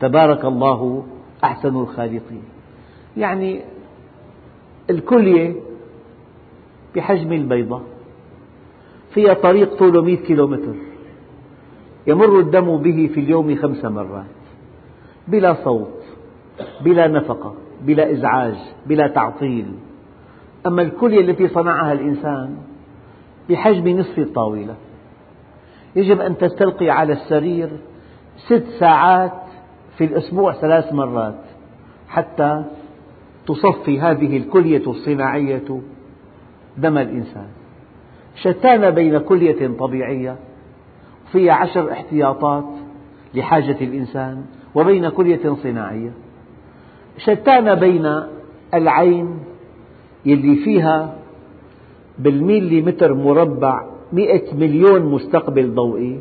تبارك 0.00 0.44
الله 0.44 1.06
أحسن 1.44 1.76
الخالقين. 1.76 2.42
يعني 3.16 3.60
الكلية 4.90 5.54
بحجم 6.96 7.32
البيضة 7.32 7.80
فيها 9.14 9.34
طريق 9.34 9.74
طوله 9.74 10.02
مئة 10.02 10.16
كيلومتر 10.16 10.74
يمر 12.06 12.40
الدم 12.40 12.76
به 12.76 13.10
في 13.14 13.20
اليوم 13.20 13.56
خمس 13.56 13.84
مرات 13.84 14.24
بلا 15.28 15.56
صوت 15.64 16.02
بلا 16.80 17.08
نفقة. 17.08 17.54
بلا 17.82 18.12
إزعاج 18.12 18.56
بلا 18.86 19.08
تعطيل. 19.08 19.72
أما 20.66 20.82
الكلية 20.82 21.20
التي 21.20 21.48
صنعها 21.48 21.92
الإنسان 21.92 22.56
بحجم 23.50 23.88
نصف 23.88 24.18
الطاولة 24.18 24.74
يجب 25.96 26.20
أن 26.20 26.38
تستلقي 26.38 26.90
على 26.90 27.12
السرير 27.12 27.70
ست 28.36 28.64
ساعات 28.78 29.42
في 29.96 30.04
الأسبوع 30.04 30.52
ثلاث 30.52 30.92
مرات 30.92 31.40
حتى 32.08 32.64
تصفي 33.46 34.00
هذه 34.00 34.36
الكلية 34.36 34.90
الصناعية 34.90 35.80
دم 36.76 36.98
الإنسان. 36.98 37.46
شتان 38.34 38.90
بين 38.90 39.18
كلية 39.18 39.68
طبيعية 39.78 40.36
فيها 41.32 41.52
عشر 41.52 41.92
احتياطات 41.92 42.64
لحاجة 43.34 43.76
الإنسان 43.80 44.44
وبين 44.74 45.08
كلية 45.08 45.54
صناعية. 45.62 46.10
شتان 47.18 47.74
بين 47.74 48.22
العين 48.74 49.38
يلي 50.26 50.56
فيها 50.56 51.14
بالميليمتر 52.18 53.14
مربع 53.14 53.86
مئة 54.12 54.54
مليون 54.54 55.02
مستقبل 55.02 55.74
ضوئي 55.74 56.20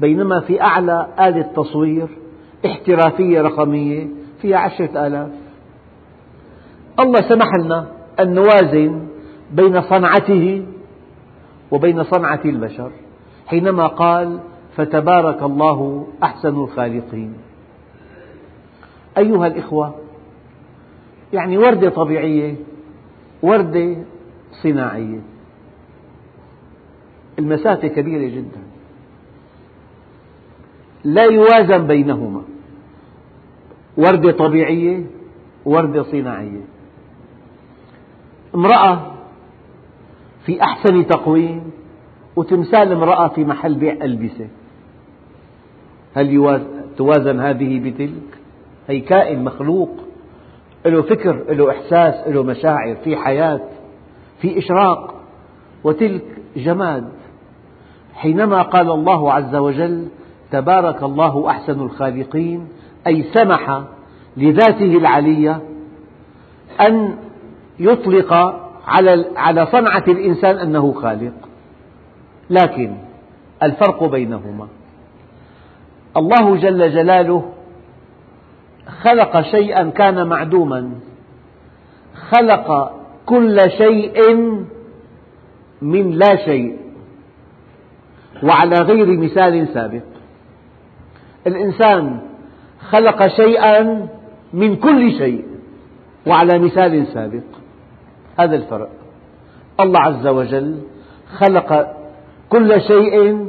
بينما 0.00 0.40
في 0.40 0.62
أعلى 0.62 1.06
آلة 1.20 1.42
تصوير 1.42 2.08
احترافية 2.66 3.40
رقمية 3.42 4.08
فيها 4.42 4.58
عشرة 4.58 5.06
آلاف. 5.06 5.30
الله 7.00 7.20
سمح 7.28 7.46
لنا 7.64 7.86
أن 8.20 8.34
نوازن 8.34 9.06
بين 9.52 9.82
صنعته 9.82 10.66
وبين 11.70 12.04
صنعة 12.04 12.40
البشر 12.44 12.90
حينما 13.46 13.86
قال 13.86 14.40
فتبارك 14.76 15.42
الله 15.42 16.06
أحسن 16.22 16.54
الخالقين. 16.54 17.34
أيها 19.18 19.46
الإخوة 19.46 19.94
يعني 21.32 21.58
وردة 21.58 21.90
طبيعية 21.90 22.54
وردة 23.42 23.96
صناعية. 24.62 25.20
المسافة 27.38 27.88
كبيرة 27.88 28.28
جدا. 28.36 28.60
لا 31.04 31.24
يوازن 31.24 31.86
بينهما. 31.86 32.42
وردة 33.96 34.32
طبيعية 34.32 35.04
وردة 35.64 36.02
صناعية. 36.02 36.60
امرأة 38.54 39.12
في 40.46 40.62
أحسن 40.62 41.06
تقويم 41.06 41.70
وتمثال 42.36 42.92
امرأة 42.92 43.28
في 43.28 43.44
محل 43.44 43.74
بيع 43.74 43.92
ألبسة. 43.92 44.48
هل 46.14 46.32
توازن 46.96 47.40
هذه 47.40 47.90
بتلك؟ 47.90 48.38
هي 48.88 49.00
كائن 49.00 49.44
مخلوق 49.44 50.09
له 50.86 51.02
فكر 51.02 51.44
له 51.48 51.70
إحساس 51.70 52.28
له 52.28 52.42
مشاعر 52.42 52.94
في 52.94 53.16
حياة 53.16 53.60
في 54.40 54.58
إشراق. 54.58 55.14
وتلك 55.84 56.24
جماد. 56.56 57.08
حينما 58.14 58.62
قال 58.62 58.90
الله 58.90 59.32
عز 59.32 59.56
وجل 59.56 60.08
تبارك 60.52 61.02
الله 61.02 61.50
أحسن 61.50 61.80
الخالقين 61.80 62.68
أي 63.06 63.22
سمح 63.22 63.82
لذاته 64.36 64.96
العلية 64.98 65.60
أن 66.80 67.16
يطلق 67.78 68.32
على 69.36 69.66
صنعة 69.72 70.04
الإنسان 70.08 70.58
أنه 70.58 70.92
خالق. 70.92 71.32
لكن 72.50 72.94
الفرق 73.62 74.04
بينهما. 74.04 74.68
الله 76.16 76.56
جل 76.56 76.92
جلاله 76.92 77.52
خلق 78.90 79.40
شيئا 79.40 79.90
كان 79.90 80.26
معدوما. 80.26 80.90
خلق 82.30 82.92
كل 83.26 83.58
شيء 83.78 84.36
من 85.82 86.10
لا 86.10 86.36
شيء. 86.36 86.78
وعلى 88.42 88.76
غير 88.76 89.06
مثال 89.06 89.68
سابق. 89.68 90.02
الإنسان 91.46 92.20
خلق 92.90 93.28
شيئا 93.28 94.08
من 94.52 94.76
كل 94.76 95.12
شيء. 95.12 95.44
وعلى 96.26 96.58
مثال 96.58 97.06
سابق. 97.06 97.44
هذا 98.38 98.56
الفرق. 98.56 98.90
الله 99.80 100.00
عز 100.00 100.26
وجل 100.26 100.80
خلق 101.38 101.96
كل 102.50 102.80
شيء 102.80 103.46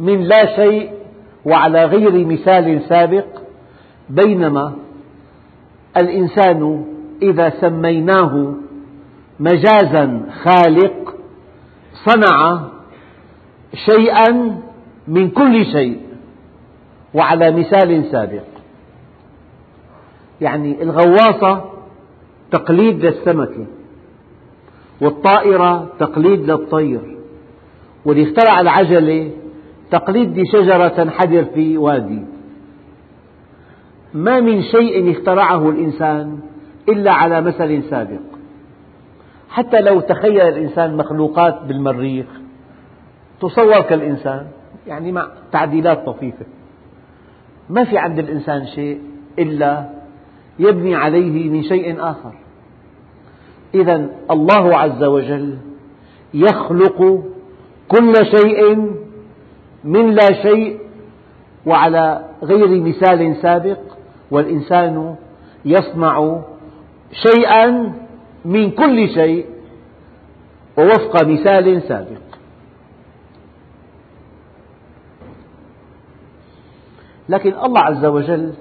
من 0.00 0.20
لا 0.22 0.56
شيء. 0.56 0.90
وعلى 1.44 1.84
غير 1.84 2.26
مثال 2.26 2.80
سابق. 2.88 3.39
بينما 4.10 4.72
الإنسان 5.96 6.84
إذا 7.22 7.50
سميناه 7.60 8.54
مجازا 9.40 10.26
خالق 10.42 11.14
صنع 12.04 12.60
شيئا 13.74 14.60
من 15.08 15.30
كل 15.30 15.64
شيء 15.64 16.00
وعلى 17.14 17.50
مثال 17.50 18.04
سابق. 18.12 18.44
يعني 20.40 20.82
الغواصة 20.82 21.64
تقليد 22.52 23.04
للسمكة 23.04 23.66
والطائرة 25.00 25.88
تقليد 25.98 26.50
للطير 26.50 27.00
واللي 28.04 28.22
اخترع 28.22 28.60
العجلة 28.60 29.30
تقليد 29.90 30.38
لشجرة 30.38 30.88
تنحدر 30.88 31.44
في 31.44 31.78
وادي. 31.78 32.29
ما 34.14 34.40
من 34.40 34.62
شيء 34.62 35.12
اخترعه 35.12 35.70
الإنسان 35.70 36.38
إلا 36.88 37.12
على 37.12 37.40
مثل 37.40 37.82
سابق. 37.90 38.20
حتى 39.50 39.80
لو 39.80 40.00
تخيل 40.00 40.40
الإنسان 40.40 40.96
مخلوقات 40.96 41.62
بالمريخ 41.62 42.26
تصور 43.40 43.80
كالإنسان 43.80 44.46
يعني 44.86 45.12
مع 45.12 45.28
تعديلات 45.52 46.06
طفيفة. 46.06 46.46
ما 47.70 47.84
في 47.84 47.98
عند 47.98 48.18
الإنسان 48.18 48.66
شيء 48.66 49.00
إلا 49.38 49.90
يبني 50.58 50.94
عليه 50.94 51.50
من 51.50 51.62
شيء 51.62 51.96
آخر. 52.00 52.32
إذا 53.74 54.10
الله 54.30 54.76
عز 54.76 55.04
وجل 55.04 55.58
يخلق 56.34 57.24
كل 57.88 58.14
شيء 58.24 58.76
من 59.84 60.10
لا 60.10 60.32
شيء 60.42 60.78
وعلى 61.66 62.24
غير 62.42 62.80
مثال 62.80 63.36
سابق. 63.42 63.78
والإنسان 64.30 65.16
يصنع 65.64 66.40
شيئا 67.12 67.92
من 68.44 68.70
كل 68.70 69.08
شيء 69.08 69.46
ووفق 70.78 71.24
مثال 71.24 71.82
سابق. 71.82 72.20
لكن 77.28 77.54
الله 77.64 77.80
عز 77.80 78.04
وجل 78.04 78.54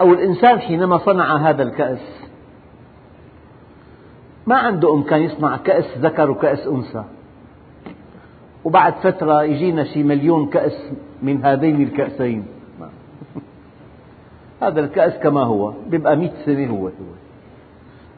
أو 0.00 0.12
الإنسان 0.12 0.60
حينما 0.60 0.98
صنع 0.98 1.36
هذا 1.36 1.62
الكأس 1.62 2.24
ما 4.46 4.56
عنده 4.56 4.94
إمكان 4.94 5.22
يصنع 5.22 5.56
كأس 5.56 5.98
ذكر 5.98 6.30
وكأس 6.30 6.66
أنثى. 6.66 7.04
وبعد 8.64 8.94
فترة 8.94 9.42
يجينا 9.42 9.84
شي 9.84 10.02
مليون 10.02 10.46
كأس 10.46 10.92
من 11.22 11.44
هذين 11.44 11.82
الكأسين. 11.82 12.53
هذا 14.68 14.80
الكأس 14.80 15.22
كما 15.22 15.42
هو 15.42 15.72
يبقى 15.92 16.16
مئة 16.16 16.32
سنة 16.46 16.66
هو. 16.70 16.86
هو 16.86 16.90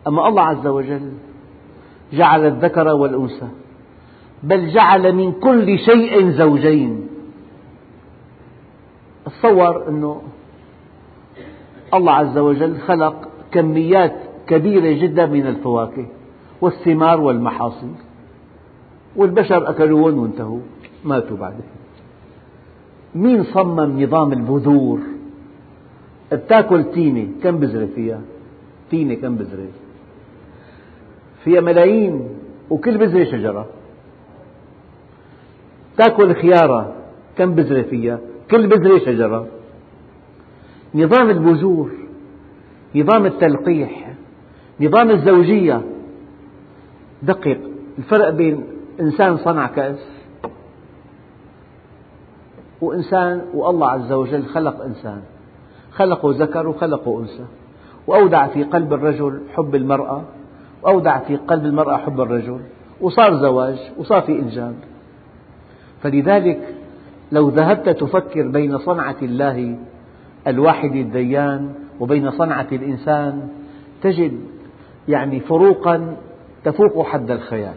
أما 0.07 0.29
الله 0.29 0.43
عز 0.43 0.67
وجل 0.67 1.13
جعل 2.13 2.47
الذكر 2.47 2.89
والأنثى 2.89 3.49
بل 4.43 4.69
جعل 4.69 5.13
من 5.13 5.33
كل 5.33 5.79
شيء 5.79 6.31
زوجين. 6.31 7.07
تصور 9.27 9.89
أنه 9.89 10.23
الله 11.95 12.13
عز 12.13 12.39
وجل 12.39 12.79
خلق 12.79 13.29
كميات 13.53 14.17
كبيرة 14.47 15.03
جدا 15.03 15.27
من 15.27 15.47
الفواكه 15.47 16.07
والثمار 16.61 17.21
والمحاصيل. 17.21 17.95
والبشر 19.17 19.71
أكلوهن 19.71 20.19
وانتهوا 20.19 20.61
ماتوا 21.05 21.37
بعدين 21.37 21.67
مين 23.15 23.45
صمم 23.45 24.03
نظام 24.03 24.33
البذور؟ 24.33 25.01
بتاكل 26.33 26.85
تينة 26.85 27.29
كم 27.43 27.59
بذرة 27.59 27.89
فيها؟ 27.95 28.21
تينة 28.91 29.15
كم 29.15 29.37
بذرة؟ 29.37 29.69
فيها 31.45 31.61
ملايين 31.61 32.29
وكل 32.71 32.99
بذرة 32.99 33.25
شجرة. 33.25 33.67
تاكل 35.97 36.35
خيارة 36.35 36.95
كم 37.39 37.55
بذرة 37.55 37.83
فيها؟ 37.83 38.19
كل 38.51 38.67
بذرة 38.67 38.99
شجرة. 38.99 39.47
نظام 40.95 41.31
البذور 41.31 41.91
نظام 42.97 43.27
التلقيح 43.27 44.15
نظام 44.81 45.11
الزوجية. 45.11 45.83
دقق 47.23 47.59
الفرق 47.99 48.31
بين 48.31 48.65
إنسان 49.01 49.37
صنع 49.37 49.67
كأس 49.67 50.09
وإنسان 52.81 53.45
والله 53.55 53.89
عز 53.91 54.13
وجل 54.13 54.45
خلق 54.45 54.83
إنسان. 54.85 55.23
خلقه 55.97 56.35
ذكر 56.39 56.69
وخلقه 56.69 57.21
أنثى. 57.21 57.45
وأودع 58.07 58.47
في 58.47 58.65
قلب 58.65 58.93
الرجل 58.93 59.41
حب 59.55 59.75
المرأة. 59.75 60.23
وأودع 60.83 61.19
في 61.19 61.37
قلب 61.37 61.65
المرأة 61.65 61.97
حب 61.97 62.21
الرجل. 62.21 62.61
وصار 63.01 63.35
زواج 63.35 63.79
وصار 63.99 64.21
في 64.21 64.33
إنجاب 64.33 64.75
فلذلك 66.03 66.75
لو 67.33 67.49
ذهبت 67.49 67.89
تفكر 67.89 68.49
بين 68.49 68.79
صنعة 68.79 69.17
الله 69.23 69.77
الواحد 70.47 70.97
الديان 70.97 71.75
وبين 72.01 72.31
صنعة 72.31 72.67
الإنسان 72.73 73.49
تجد 74.03 74.41
يعني 75.09 75.41
فروقا 75.41 76.17
تفوق 76.65 77.07
حد 77.07 77.31
الخيال. 77.31 77.75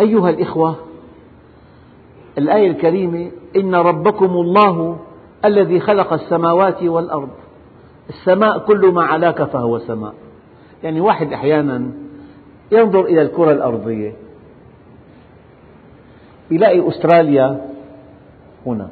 أيها 0.00 0.30
الإخوة 0.30 0.76
الآية 2.38 2.70
الكريمة 2.70 3.30
إن 3.56 3.74
ربكم 3.74 4.30
الله 4.30 4.98
الذي 5.44 5.80
خلق 5.80 6.12
السماوات 6.12 6.82
والأرض. 6.82 7.30
السماء 8.08 8.58
كل 8.58 8.92
ما 8.92 9.04
علاك 9.04 9.42
فهو 9.42 9.78
سماء. 9.78 10.14
يعني 10.82 11.00
واحد 11.00 11.32
أحيانا 11.32 11.90
ينظر 12.72 13.04
إلى 13.04 13.22
الكرة 13.22 13.52
الأرضية 13.52 14.12
يلاقي 16.50 16.88
أستراليا 16.88 17.66
هنا. 18.66 18.88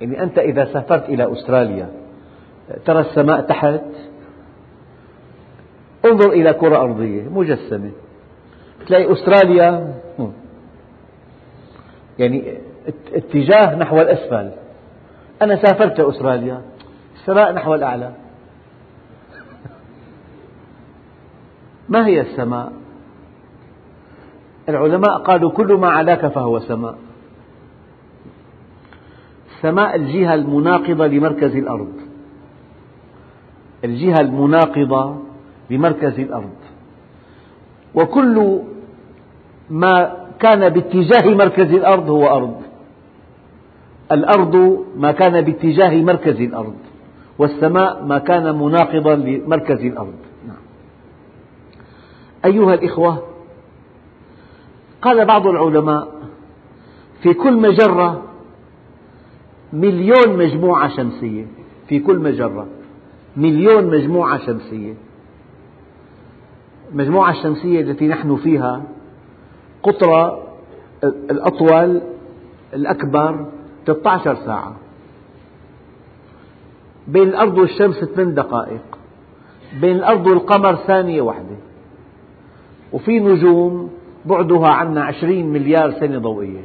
يعني 0.00 0.22
أنت 0.22 0.38
إذا 0.38 0.64
سافرت 0.64 1.08
إلى 1.08 1.32
أستراليا 1.32 1.88
ترى 2.84 3.00
السماء 3.00 3.40
تحت 3.40 3.80
انظر 6.04 6.30
إلى 6.32 6.52
كرة 6.52 6.76
أرضية 6.76 7.22
مجسمة. 7.28 7.90
تلاقي 8.86 9.12
أستراليا. 9.12 9.94
يعني 12.18 12.58
اتجاه 13.14 13.76
نحو 13.76 14.00
الأسفل. 14.00 14.50
أنا 15.42 15.56
سافرت 15.56 16.00
أستراليا. 16.00 16.62
السماء 17.14 17.52
نحو 17.52 17.74
الأعلى. 17.74 18.12
ما 21.88 22.06
هي 22.06 22.20
السماء؟ 22.20 22.72
العلماء 24.68 25.18
قالوا 25.18 25.50
كل 25.50 25.74
ما 25.74 25.88
علاك 25.88 26.26
فهو 26.26 26.58
سماء. 26.58 26.98
السماء 29.56 29.96
الجهة 29.96 30.34
المناقضة 30.34 31.06
لمركز 31.06 31.56
الأرض. 31.56 31.92
الجهة 33.84 34.20
المناقضة 34.20 35.16
لمركز 35.70 36.18
الأرض. 36.18 36.59
وكل 37.94 38.60
ما 39.70 40.16
كان 40.40 40.68
باتجاه 40.68 41.34
مركز 41.34 41.72
الأرض 41.72 42.10
هو 42.10 42.26
أرض. 42.26 42.62
الأرض 44.12 44.84
ما 44.96 45.12
كان 45.12 45.40
باتجاه 45.40 46.02
مركز 46.02 46.40
الأرض 46.40 46.74
والسماء 47.38 48.04
ما 48.04 48.18
كان 48.18 48.58
مناقضا 48.58 49.14
لمركز 49.14 49.80
الأرض. 49.84 50.14
نعم. 50.46 50.56
أيها 52.44 52.74
الإخوة 52.74 53.22
قال 55.02 55.24
بعض 55.24 55.46
العلماء 55.46 56.08
في 57.22 57.34
كل 57.34 57.56
مجرة 57.56 58.22
مليون 59.72 60.38
مجموعة 60.38 60.96
شمسية. 60.96 61.46
في 61.88 61.98
كل 61.98 62.18
مجرة 62.18 62.66
مليون 63.36 63.84
مجموعة 63.86 64.38
شمسية. 64.46 64.94
المجموعة 66.92 67.30
الشمسية 67.30 67.80
التي 67.80 68.08
نحن 68.08 68.36
فيها 68.36 68.82
قطرة 69.82 70.42
الأطول 71.04 72.00
الأكبر 72.74 73.46
13 73.86 74.34
ساعة. 74.46 74.76
بين 77.08 77.28
الأرض 77.28 77.58
والشمس 77.58 78.04
8 78.04 78.34
دقائق. 78.34 78.80
بين 79.80 79.96
الأرض 79.96 80.26
والقمر 80.26 80.74
ثانية 80.76 81.22
واحدة. 81.22 81.56
وفي 82.92 83.20
نجوم 83.20 83.90
بعدها 84.26 84.68
عنا 84.68 85.04
20 85.04 85.46
مليار 85.46 85.92
سنة 86.00 86.18
ضوئية. 86.18 86.64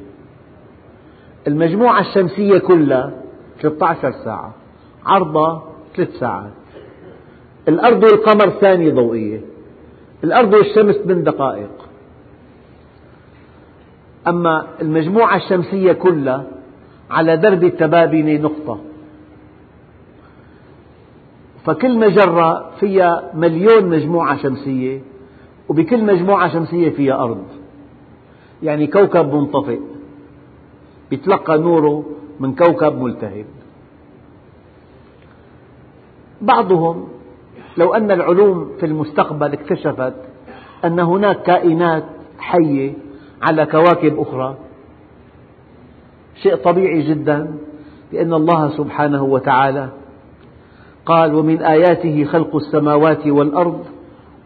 المجموعة 1.48 2.00
الشمسية 2.00 2.58
كلها 2.58 3.14
13 3.62 4.12
ساعة. 4.12 4.54
عرضها 5.06 5.64
ثلاث 5.96 6.10
ساعات. 6.20 6.52
الأرض 7.68 8.04
والقمر 8.04 8.50
ثانية 8.50 8.92
ضوئية. 8.92 9.42
الأرض 10.24 10.54
والشمس 10.54 10.96
من 11.06 11.24
دقائق. 11.24 11.70
أما 14.28 14.68
المجموعة 14.82 15.36
الشمسية 15.36 15.92
كلها 15.92 16.46
على 17.12 17.38
درب 17.38 17.64
التبابنة 17.64 18.42
نقطة. 18.42 18.80
فكل 21.66 22.00
مجرة 22.00 22.72
فيها 22.80 23.32
مليون 23.34 23.86
مجموعة 23.86 24.38
شمسية 24.38 25.02
وبكل 25.70 26.04
مجموعة 26.04 26.54
شمسية 26.54 26.90
فيها 26.90 27.24
أرض. 27.24 27.46
يعني 28.64 28.88
كوكب 28.88 29.34
منطفئ 29.34 29.80
يتلقى 31.12 31.58
نوره 31.58 32.06
من 32.40 32.56
كوكب 32.56 33.02
ملتهب. 33.02 33.46
بعضهم 36.42 37.08
لو 37.78 37.94
أن 37.94 38.12
العلوم 38.12 38.72
في 38.80 38.86
المستقبل 38.86 39.54
اكتشفت 39.54 40.14
أن 40.86 41.00
هناك 41.00 41.42
كائنات 41.42 42.04
حية 42.40 42.94
على 43.42 43.66
كواكب 43.66 44.20
أخرى 44.20 44.56
شيء 46.44 46.56
طبيعي 46.56 47.02
جدا 47.02 47.56
لأن 48.12 48.34
الله 48.34 48.78
سبحانه 48.78 49.24
وتعالى 49.24 49.90
قال 51.06 51.36
ومن 51.36 51.62
آياته 51.62 52.26
خلق 52.26 52.56
السماوات 52.56 53.28
والأرض 53.28 53.86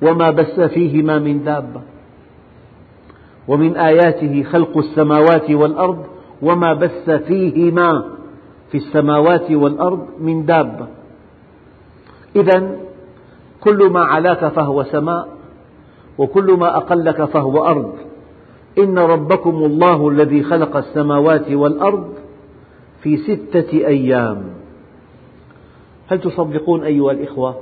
وما 0.02 0.32
بث 0.32 0.60
فيهما 0.60 1.20
من 1.20 1.44
دابة. 1.44 1.82
ومن 3.48 3.78
آياته 3.78 4.44
خلق 4.44 4.78
السماوات 4.78 5.52
والأرض 5.52 6.06
وما 6.42 6.74
بث 6.74 7.10
فيهما 7.10 8.04
في 8.72 8.78
السماوات 8.78 9.52
والأرض 9.52 10.08
من 10.20 10.46
دابة. 10.46 10.88
إذا 12.36 12.78
كل 13.62 13.90
ما 13.90 14.00
علاك 14.00 14.48
فهو 14.48 14.84
سماء 14.84 15.28
وكل 16.18 16.52
ما 16.52 16.78
أقلك 16.78 17.26
فهو 17.26 17.66
أرض. 17.66 17.94
إن 18.80 19.00
ربكم 19.00 19.56
الله 19.56 20.10
الذي 20.10 20.44
خلق 20.44 20.78
السماوات 20.78 21.52
والأرض 21.52 22.14
في 23.02 23.18
ستة 23.18 23.88
أيام. 23.88 24.44
هل 26.08 26.22
تصدقون 26.22 26.84
أيها 26.84 27.12
الإخوة 27.12 27.56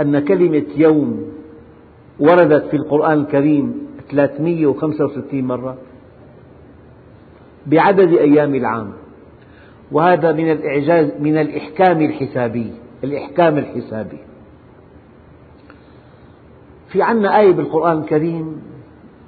أن 0.00 0.18
كلمة 0.18 0.64
يوم 0.76 1.24
وردت 2.20 2.64
في 2.64 2.76
القرآن 2.76 3.20
الكريم 3.20 3.86
365 4.10 5.44
مرة؟ 5.44 5.76
بعدد 7.66 8.12
أيام 8.12 8.54
العام. 8.54 8.92
وهذا 9.92 10.32
من 10.32 10.52
الإعجاز 10.52 11.10
من 11.20 11.38
الإحكام 11.38 12.00
الحسابي 12.00 12.72
الإحكام 13.04 13.58
الحسابي. 13.58 14.18
في 16.94 17.02
عنا 17.02 17.40
آية 17.40 17.52
بالقرآن 17.52 17.98
الكريم 17.98 18.62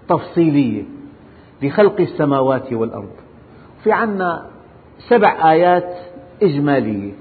تفصيلية 0.09 0.83
لخلق 1.63 2.01
السماوات 2.01 2.73
والأرض. 2.73 3.11
في 3.85 3.93
عنا 3.93 4.47
سبع 5.09 5.53
آيات 5.53 5.97
إجمالية. 6.43 7.13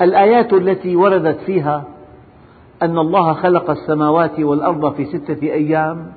الآيات 0.00 0.52
التي 0.52 0.96
وردت 0.96 1.38
فيها 1.40 1.84
أن 2.82 2.98
الله 2.98 3.32
خلق 3.32 3.70
السماوات 3.70 4.40
والأرض 4.40 4.94
في 4.94 5.04
ستة 5.04 5.42
أيام 5.42 6.12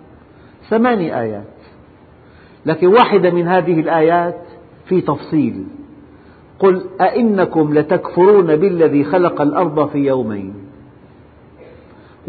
ثماني 0.69 1.19
آيات. 1.19 1.43
لكن 2.65 2.87
واحدة 2.87 3.31
من 3.31 3.47
هذه 3.47 3.79
الآيات 3.79 4.41
في 4.85 5.01
تفصيل. 5.01 5.63
قل 6.59 6.85
أئنكم 7.01 7.73
لتكفرون 7.73 8.55
بالذي 8.55 9.03
خلق 9.03 9.41
الأرض 9.41 9.89
في 9.89 9.97
يومين. 9.97 10.68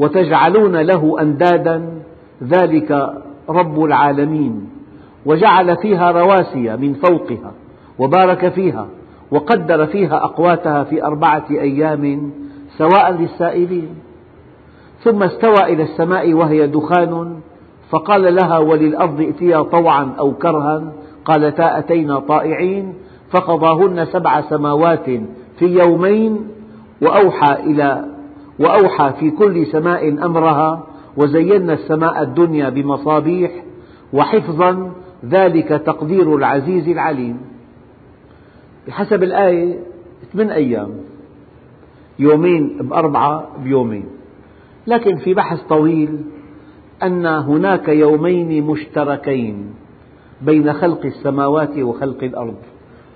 وتجعلون 0.00 0.76
له 0.76 1.16
أندادا 1.20 2.02
ذلك 2.42 3.12
رب 3.48 3.84
العالمين. 3.84 4.70
وجعل 5.26 5.76
فيها 5.76 6.10
رواسي 6.10 6.76
من 6.76 6.94
فوقها 6.94 7.52
وبارك 7.98 8.48
فيها 8.48 8.86
وقدر 9.30 9.86
فيها 9.86 10.24
أقواتها 10.24 10.84
في 10.84 11.04
أربعة 11.04 11.44
أيام 11.50 12.32
سواء 12.78 13.12
للسائلين. 13.12 13.88
ثم 15.04 15.22
استوى 15.22 15.72
إلى 15.72 15.82
السماء 15.82 16.32
وهي 16.32 16.66
دخان 16.66 17.40
فقال 17.90 18.34
لها 18.34 18.58
وللأرض 18.58 19.20
ائتيا 19.20 19.62
طوعا 19.62 20.12
أو 20.18 20.32
كرها. 20.32 20.92
قالتا 21.24 21.78
أتينا 21.78 22.18
طائعين. 22.18 22.94
فقضاهن 23.30 24.04
سبع 24.04 24.40
سماوات 24.40 25.06
في 25.58 25.66
يومين 25.66 26.48
وأوحى 27.02 27.54
إلى 27.54 28.09
وأوحى 28.60 29.12
في 29.20 29.30
كل 29.30 29.66
سماء 29.66 30.08
أمرها 30.08 30.86
وزينا 31.16 31.72
السماء 31.72 32.22
الدنيا 32.22 32.68
بمصابيح 32.68 33.50
وحفظا 34.12 34.92
ذلك 35.24 35.68
تقدير 35.68 36.36
العزيز 36.36 36.88
العليم. 36.88 37.40
بحسب 38.88 39.22
الآية 39.22 39.78
ثمان 40.32 40.50
أيام 40.50 40.90
يومين 42.18 42.78
بأربعة 42.80 43.48
بيومين. 43.64 44.04
لكن 44.86 45.16
في 45.16 45.34
بحث 45.34 45.62
طويل 45.62 46.18
أن 47.02 47.26
هناك 47.26 47.88
يومين 47.88 48.66
مشتركين 48.66 49.74
بين 50.42 50.72
خلق 50.72 51.06
السماوات 51.06 51.78
وخلق 51.78 52.24
الأرض. 52.24 52.56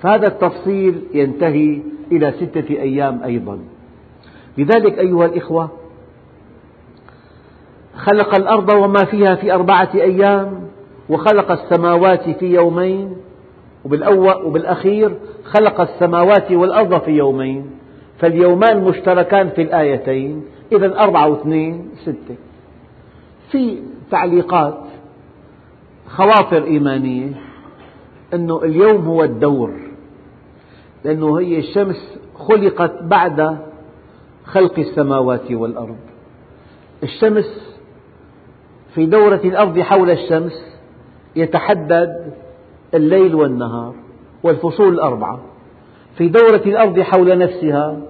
فهذا 0.03 0.27
التفصيل 0.27 1.03
ينتهي 1.15 1.81
إلى 2.13 2.33
ستة 2.33 2.71
أيام 2.71 3.23
أيضا. 3.23 3.59
لذلك 4.59 4.99
أيها 4.99 5.27
الإخوة 5.27 5.71
خلق 7.97 8.35
الأرض 8.35 8.73
وما 8.73 9.05
فيها 9.05 9.35
في 9.35 9.55
أربعة 9.55 9.91
أيام 9.95 10.69
وخلق 11.09 11.53
السماوات 11.53 12.31
في 12.31 12.47
يومين 12.47 13.17
وبالأول 13.85 14.45
وبالأخير 14.45 15.17
خلق 15.45 15.81
السماوات 15.81 16.53
والأرض 16.53 17.01
في 17.01 17.11
يومين 17.11 17.71
فاليومان 18.19 18.85
مشتركان 18.85 19.49
في 19.49 19.63
الآيتين 19.63 20.45
إذا 20.73 20.99
أربعة 20.99 21.29
واثنين 21.29 21.89
ستة. 22.03 22.37
في 23.51 23.79
تعليقات 24.11 24.79
خواطر 26.09 26.65
إيمانية 26.65 27.33
أن 28.35 28.51
اليوم 28.51 29.05
هو 29.05 29.25
الدور 29.25 29.73
لأنه 31.05 31.41
هي 31.41 31.59
الشمس 31.59 32.19
خلقت 32.35 33.03
بعد 33.03 33.59
خلق 34.45 34.79
السماوات 34.79 35.53
والأرض. 35.53 35.97
الشمس 37.03 37.77
في 38.95 39.07
دورة 39.07 39.41
الأرض 39.45 39.79
حول 39.79 40.11
الشمس 40.11 40.53
يتحدد 41.37 42.35
الليل 42.95 43.35
والنهار 43.35 43.95
والفصول 44.43 44.89
الأربعة. 44.89 45.41
في 46.19 46.29
دورة 46.29 46.63
الأرض 46.67 47.01
حول 47.01 47.39
نفسها 47.39 48.01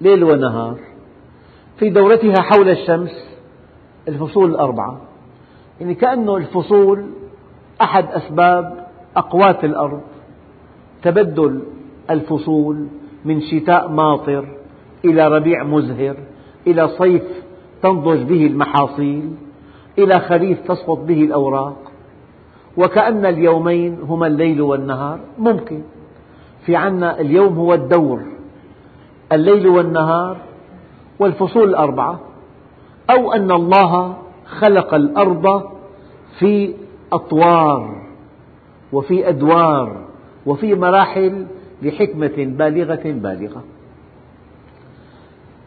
ليل 0.00 0.24
ونهار. 0.24 0.78
في 1.78 1.90
دورتها 1.90 2.42
حول 2.42 2.68
الشمس 2.68 3.28
الفصول 4.08 4.50
الأربعة. 4.50 5.00
يعني 5.80 5.94
كأنه 5.94 6.36
الفصول 6.36 7.06
أحد 7.82 8.06
أسباب 8.12 8.86
أقوات 9.16 9.64
الأرض. 9.64 10.00
تبدل 11.02 11.62
الفصول 12.10 12.86
من 13.24 13.40
شتاء 13.40 13.88
ماطر 13.88 14.48
إلى 15.04 15.28
ربيع 15.28 15.64
مزهر 15.64 16.16
إلى 16.66 16.88
صيف 16.88 17.22
تنضج 17.82 18.22
به 18.22 18.46
المحاصيل 18.46 19.30
إلى 19.98 20.20
خريف 20.20 20.60
تسقط 20.60 20.98
به 20.98 21.24
الأوراق. 21.24 21.76
وكأن 22.76 23.26
اليومين 23.26 23.98
هما 24.08 24.26
الليل 24.26 24.62
والنهار. 24.62 25.20
ممكن. 25.38 25.82
في 26.66 26.76
عنا 26.76 27.20
اليوم 27.20 27.54
هو 27.56 27.74
الدور. 27.74 28.22
الليل 29.32 29.66
والنهار 29.66 30.36
والفصول 31.18 31.68
الأربعة. 31.68 32.20
أو 33.10 33.32
أن 33.32 33.50
الله 33.50 34.16
خلق 34.46 34.94
الأرض 34.94 35.62
في 36.38 36.74
أطوار 37.12 38.02
وفي 38.92 39.28
أدوار 39.28 40.04
وفي 40.46 40.74
مراحل 40.74 41.46
لحكمة 41.82 42.34
بالغة 42.36 43.02
بالغة. 43.04 43.62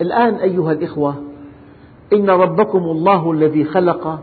الآن 0.02 0.36
أيها 0.36 0.72
الإخوة 0.72 1.24
إن 2.14 2.30
ربكم 2.30 2.80
الله 2.80 3.32
الذي 3.32 3.64
خلق 3.64 4.20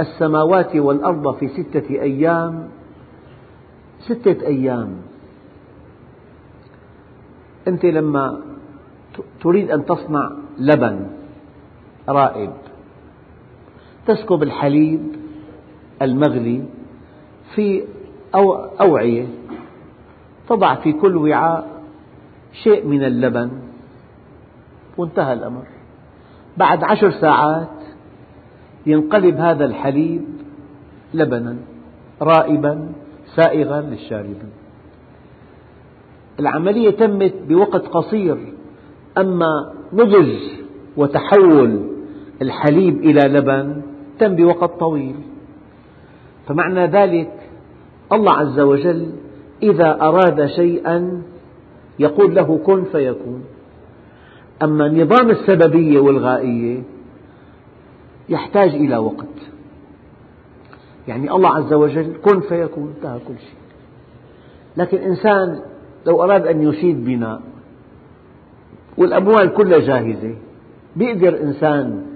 السماوات 0.00 0.76
والأرض 0.76 1.34
في 1.34 1.48
ستة 1.48 1.90
أيام. 1.90 2.68
ستة 3.98 4.46
أيام. 4.46 4.96
أنت 7.68 7.84
لما 7.84 8.40
تريد 9.40 9.70
أن 9.70 9.84
تصنع 9.84 10.32
لبن 10.58 11.06
رائب 12.08 12.52
تسكب 14.06 14.42
الحليب 14.42 15.00
المغلي 16.02 16.62
في 17.54 17.84
أوعية 18.80 19.26
تضع 20.48 20.74
في 20.74 20.92
كل 20.92 21.16
وعاء 21.16 21.82
شيء 22.62 22.86
من 22.86 23.04
اللبن. 23.04 23.50
وانتهى 24.98 25.32
الأمر. 25.32 25.66
بعد 26.56 26.84
عشر 26.84 27.10
ساعات 27.10 27.68
ينقلب 28.86 29.36
هذا 29.36 29.64
الحليب 29.64 30.24
لبنا 31.14 31.56
رائبا 32.22 32.88
سائغا 33.36 33.80
للشاربين. 33.80 34.50
العملية 36.40 36.90
تمت 36.90 37.34
بوقت 37.48 37.86
قصير 37.86 38.38
أما 39.18 39.72
نضج 39.92 40.38
وتحول 40.96 41.90
الحليب 42.42 42.98
إلى 42.98 43.38
لبن 43.38 43.82
تم 44.18 44.36
بوقت 44.36 44.70
طويل. 44.80 45.16
فمعنى 46.46 46.86
ذلك 46.86 47.32
الله 48.12 48.32
عز 48.32 48.60
وجل 48.60 49.12
إذا 49.62 50.00
أراد 50.02 50.46
شيئا 50.46 51.22
يقول 51.98 52.34
له 52.34 52.58
كن 52.58 52.84
فيكون. 52.84 53.44
أما 54.62 54.88
نظام 54.88 55.30
السببية 55.30 56.00
والغائية 56.00 56.82
يحتاج 58.28 58.68
إلى 58.74 58.96
وقت. 58.96 59.26
يعني 61.08 61.30
الله 61.30 61.48
عز 61.48 61.72
وجل 61.72 62.12
كن 62.24 62.40
فيكون 62.40 62.94
انتهى 62.96 63.18
كل 63.18 63.38
شيء. 63.38 63.58
لكن 64.76 64.98
إنسان 64.98 65.60
لو 66.06 66.22
أراد 66.22 66.46
أن 66.46 66.62
يشيد 66.62 67.04
بناء 67.04 67.42
والأموال 68.98 69.54
كلها 69.54 69.78
جاهزة 69.78 70.34
بيقدر 70.96 71.42
إنسان 71.42 72.06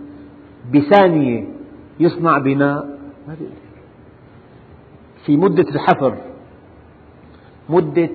بثانية 0.74 1.48
يصنع 2.00 2.38
بناء 2.38 2.98
ما 3.28 3.36
في 5.26 5.36
مدة 5.36 5.62
الحفر 5.62 6.16
مدة 7.68 8.08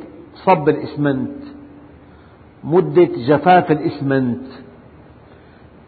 صب 0.45 0.69
الإسمنت 0.69 1.44
مدة 2.65 3.09
جفاف 3.27 3.71
الإسمنت 3.71 4.45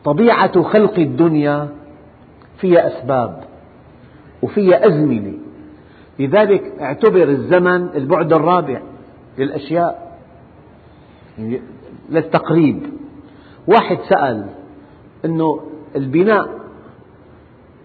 طبيعة 0.04 0.62
خلق 0.62 1.00
الدنيا 1.00 1.70
فيها 2.58 2.88
أسباب 2.88 3.44
وفيها 4.42 4.88
أزمنة. 4.88 5.34
لذلك 6.20 6.74
اعتبر 6.82 7.30
الزمن 7.30 7.90
البعد 7.96 8.34
الرابع 8.34 8.82
للأشياء 9.38 10.18
يعني 11.38 11.62
للتقريب. 12.10 12.84
واحد 13.68 13.98
سأل 14.10 14.50
أنه 15.26 15.60
البناء 15.96 16.50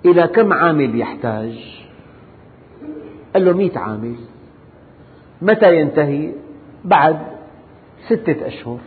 إلى 0.04 0.28
كم 0.28 0.52
عامل 0.52 1.00
يحتاج؟ 1.00 1.82
قال 3.34 3.44
له 3.44 3.52
مئة 3.52 3.78
عامل. 3.78 4.16
متى 5.42 5.76
ينتهي؟ 5.76 6.32
بعد 6.84 7.31
ستة 8.08 8.46
أشهر. 8.46 8.78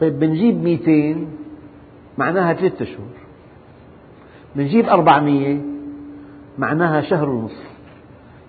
طيب 0.00 0.18
بنجيب 0.18 0.62
مئتين 0.62 1.28
معناها 2.18 2.54
ثلاثة 2.54 2.82
أشهر. 2.82 3.08
بنجيب 4.56 4.86
أربعمية 4.86 5.60
معناها 6.58 7.00
شهر 7.00 7.28
ونصف. 7.28 7.68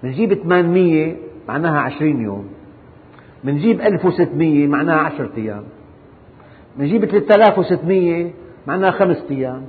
بنجيب 0.03 0.33
ثمانمية 0.33 1.17
معناها 1.47 1.79
عشرين 1.79 2.21
يوم. 2.21 2.49
بنجيب 3.43 3.81
ألف 3.81 4.05
وستمية 4.05 4.67
معناها 4.67 4.95
عشرة 4.95 5.31
أيام. 5.37 5.63
بنجيب 6.77 7.05
ثلاثة 7.05 7.35
آلاف 7.35 7.59
وستمية 7.59 8.33
معناها 8.67 8.91
خمسة 8.91 9.25
أيام. 9.31 9.65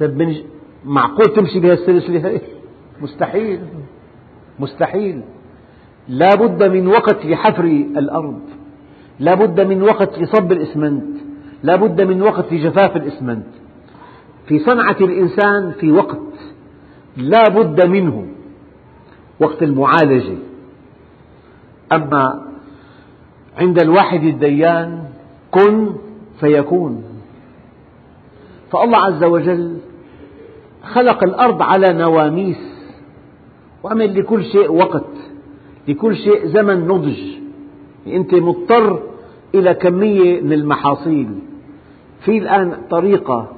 طيب 0.00 0.18
بنج... 0.18 0.42
معقول 0.84 1.34
تمشي 1.36 1.60
بهالسلسلة؟ 1.60 2.28
هي؟ 2.28 2.40
مستحيل. 3.02 3.60
مستحيل. 4.58 5.22
لا 6.08 6.34
بد 6.34 6.62
من 6.62 6.86
وقت 6.86 7.26
لحفر 7.26 7.64
الأرض. 7.64 8.40
لا 9.20 9.34
بد 9.34 9.60
من 9.60 9.82
وقت 9.82 10.18
لصب 10.18 10.52
الإسمنت. 10.52 11.16
لا 11.62 11.76
بد 11.76 12.02
من 12.02 12.22
وقت 12.22 12.52
لجفاف 12.52 12.96
الإسمنت. 12.96 13.46
في 14.46 14.58
صنعة 14.58 14.96
الإنسان 15.00 15.72
في 15.80 15.92
وقت 15.92 16.18
لا 17.16 17.42
بد 17.48 17.86
منه 17.86 18.26
وقت 19.40 19.62
المعالجة. 19.62 20.36
أما 21.92 22.42
عند 23.58 23.82
الواحد 23.82 24.22
الديان 24.22 25.04
كن 25.50 25.94
فيكون. 26.40 27.04
فالله 28.72 28.98
عز 28.98 29.24
وجل 29.24 29.78
خلق 30.82 31.24
الأرض 31.24 31.62
على 31.62 31.92
نواميس 31.92 32.76
وعمل 33.82 34.18
لكل 34.18 34.44
شيء 34.44 34.72
وقت. 34.72 35.06
لكل 35.88 36.16
شيء 36.16 36.46
زمن 36.46 36.88
نضج. 36.88 37.20
أنت 38.06 38.34
مضطر 38.34 39.02
إلى 39.54 39.74
كمية 39.74 40.40
من 40.40 40.52
المحاصيل. 40.52 41.28
في 42.24 42.38
الآن 42.38 42.76
طريقة 42.90 43.48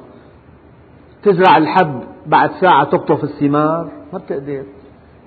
تزرع 1.23 1.57
الحب 1.57 2.01
بعد 2.27 2.51
ساعة 2.61 2.85
تقطف 2.85 3.25
الثمار. 3.25 3.91
ما 4.13 4.19
بتقدر. 4.19 4.63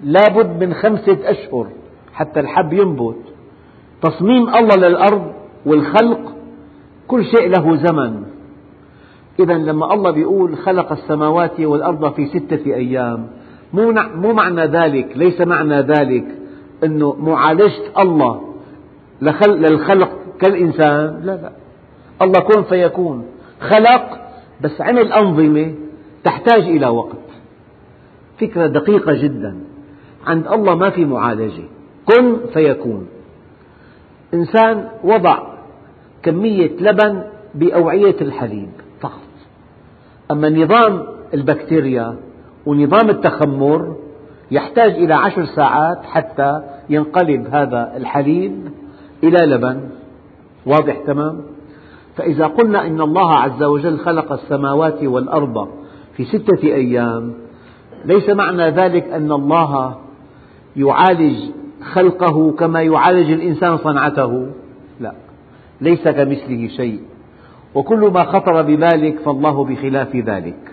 لابد 0.04 0.64
من 0.64 0.74
خمسة 0.74 1.18
أشهر 1.24 1.68
حتى 2.14 2.40
الحب 2.40 2.74
ينبت. 2.74 3.22
تصميم 4.02 4.50
الله 4.50 4.76
للأرض 4.76 5.34
والخلق 5.66 6.36
كل 7.08 7.26
شيء 7.26 7.50
له 7.50 7.76
زمن. 7.76 8.24
إذا 9.40 9.54
لما 9.54 9.94
الله 9.94 10.12
بيقول 10.12 10.58
خلق 10.58 10.92
السماوات 10.92 11.60
والأرض 11.60 12.14
في 12.14 12.26
ستة 12.26 12.66
أيام 12.66 13.28
مو 14.16 14.34
معنى 14.34 14.66
ذلك 14.66 15.18
ليس 15.18 15.42
معنى 15.42 15.82
ذلك. 15.82 16.41
أنه 16.84 17.16
معالجة 17.20 18.02
الله 18.02 18.42
للخلق 19.48 20.10
كالإنسان. 20.40 21.22
لا 21.24 21.36
لا. 21.36 21.52
الله 22.22 22.40
كن 22.40 22.64
فيكون. 22.64 23.26
خلق 23.60 24.20
بس 24.62 24.82
عمل 24.82 25.14
أنظمة 25.14 25.74
تحتاج 26.24 26.64
إلى 26.64 26.88
وقت. 26.88 27.16
فكرة 28.40 28.68
دقيقة 28.68 29.14
جدا. 29.14 29.56
عند 30.28 30.48
الله 30.48 30.76
ما 30.76 30.90
في 30.90 31.06
معالجة. 31.06 31.64
كن 32.06 32.38
فيكون. 32.54 33.08
إنسان 34.34 34.90
وضع 35.04 35.40
كمية 36.24 36.72
لبن 36.80 37.24
بأوعية 37.56 38.16
الحليب 38.22 38.70
فقط. 39.02 39.22
أما 40.32 40.50
نظام 40.50 41.04
البكتيريا 41.34 42.16
ونظام 42.66 43.10
التخمر 43.10 43.96
يحتاج 44.52 44.92
إلى 44.92 45.14
عشر 45.14 45.46
ساعات 45.46 46.06
حتى 46.06 46.62
ينقلب 46.90 47.48
هذا 47.52 47.94
الحليب 47.98 48.72
إلى 49.24 49.46
لبن. 49.46 49.90
واضح 50.66 50.98
تمام؟ 51.08 51.42
فإذا 52.16 52.48
قلنا 52.48 52.88
إن 52.88 53.02
الله 53.02 53.34
عز 53.34 53.64
وجل 53.64 54.00
خلق 54.00 54.32
السماوات 54.32 55.04
والأرض 55.04 55.68
في 56.18 56.26
ستة 56.26 56.64
أيام 56.64 57.34
ليس 58.06 58.30
معنى 58.30 58.70
ذلك 58.70 59.08
أن 59.08 59.32
الله 59.32 59.96
يعالج 60.76 61.38
خلقه 61.94 62.52
كما 62.52 62.82
يعالج 62.82 63.32
الإنسان 63.32 63.78
صنعته؟ 63.78 64.48
لا 65.00 65.14
ليس 65.82 66.04
كمثله 66.08 66.68
شيء. 66.68 67.00
وكل 67.76 68.00
ما 68.00 68.24
خطر 68.24 68.62
ببالك 68.62 69.20
فالله 69.20 69.66
بخلاف 69.66 70.16
ذلك. 70.16 70.71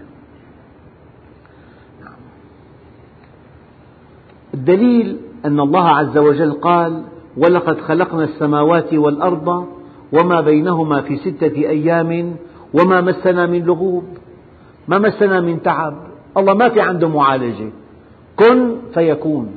الدليل 4.58 5.16
أن 5.44 5.60
الله 5.60 5.88
عز 5.88 6.18
وجل 6.18 6.52
قال 6.52 7.02
ولقد 7.36 7.80
خلقنا 7.80 8.24
السماوات 8.24 8.94
والأرض 8.94 9.66
وما 10.12 10.40
بينهما 10.40 11.00
في 11.00 11.16
ستة 11.16 11.56
أيام 11.56 12.36
وما 12.74 13.00
مسنا 13.00 13.46
من 13.46 13.62
لغوب. 13.62 14.04
ما 14.88 14.98
مسنا 14.98 15.40
من 15.40 15.62
تعب. 15.62 15.94
الله 16.36 16.54
ما 16.54 16.68
في 16.68 16.80
عنده 16.80 17.08
معالجة. 17.08 17.70
كن 18.36 18.76
فيكون. 18.94 19.50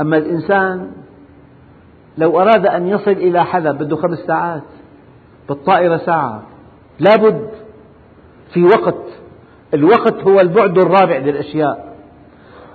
أما 0.00 0.16
الإنسان 0.16 0.90
لو 2.18 2.40
أراد 2.40 2.66
أن 2.66 2.88
يصل 2.88 3.10
إلى 3.10 3.44
حلب 3.44 3.78
بده 3.78 3.96
خمس 3.96 4.18
ساعات 4.18 4.62
بالطائرة 5.48 5.96
ساعة 5.96 6.42
لابد 7.00 7.48
في 8.54 8.64
وقت. 8.64 9.04
الوقت 9.74 10.22
هو 10.28 10.40
البعد 10.40 10.78
الرابع 10.78 11.16
للأشياء. 11.16 11.89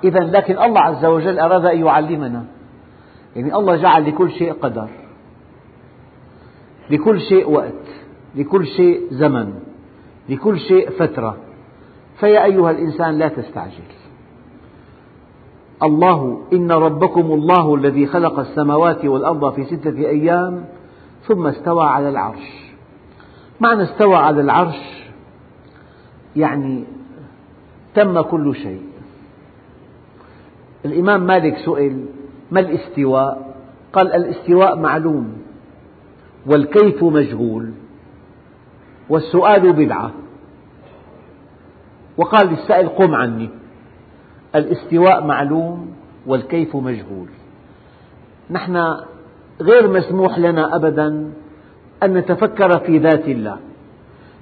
إذا 0.05 0.19
لكن 0.19 0.59
الله 0.59 0.81
عز 0.81 1.05
وجل 1.05 1.39
أراد 1.39 1.65
أن 1.65 1.85
يعلمنا. 1.85 2.45
يعني 3.35 3.55
الله 3.55 3.75
جعل 3.75 4.09
لكل 4.09 4.31
شيء 4.31 4.53
قدر. 4.53 4.87
لكل 6.89 7.21
شيء 7.21 7.49
وقت. 7.49 7.85
لكل 8.35 8.65
شيء 8.67 9.07
زمن. 9.11 9.53
لكل 10.29 10.59
شيء 10.59 10.89
فترة. 10.89 11.37
فيا 12.19 12.43
أيها 12.43 12.71
الإنسان 12.71 13.17
لا 13.17 13.27
تستعجل. 13.27 13.83
الله 15.83 16.41
إن 16.53 16.71
ربكم 16.71 17.31
الله 17.31 17.75
الذي 17.75 18.07
خلق 18.07 18.39
السماوات 18.39 19.05
والأرض 19.05 19.53
في 19.53 19.65
ستة 19.65 19.97
أيام 19.99 20.65
ثم 21.27 21.47
استوى 21.47 21.85
على 21.85 22.09
العرش. 22.09 22.73
معنى 23.59 23.83
استوى 23.83 24.15
على 24.15 24.41
العرش 24.41 25.05
يعني 26.35 26.83
تم 27.95 28.21
كل 28.21 28.55
شيء. 28.55 28.84
الإمام 30.85 31.25
مالك 31.25 31.57
سئل 31.57 32.05
ما 32.51 32.59
الاستواء؟ 32.59 33.55
قال 33.93 34.13
الاستواء 34.13 34.75
معلوم 34.75 35.37
والكيف 36.45 37.03
مجهول 37.03 37.71
والسؤال 39.09 39.73
بدعة. 39.73 40.11
وقال 42.17 42.47
للسائل 42.47 42.89
قم 42.89 43.15
عني. 43.15 43.49
الاستواء 44.55 45.25
معلوم 45.25 45.93
والكيف 46.27 46.75
مجهول. 46.75 47.27
نحن 48.51 48.95
غير 49.61 49.87
مسموح 49.87 50.39
لنا 50.39 50.75
أبدا 50.75 51.31
أن 52.03 52.13
نتفكر 52.13 52.79
في 52.79 52.97
ذات 52.97 53.27
الله. 53.27 53.57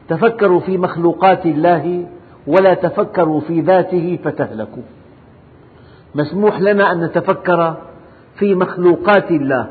تفكروا 0.09 0.59
في 0.59 0.77
مخلوقات 0.77 1.45
الله 1.45 2.07
ولا 2.47 2.73
تفكروا 2.73 3.41
في 3.41 3.61
ذاته 3.61 4.19
فتهلكوا. 4.23 4.83
مسموح 6.16 6.61
لنا 6.61 6.91
أن 6.91 7.03
نتفكر 7.03 7.78
في 8.36 8.55
مخلوقات 8.55 9.32
الله 9.32 9.70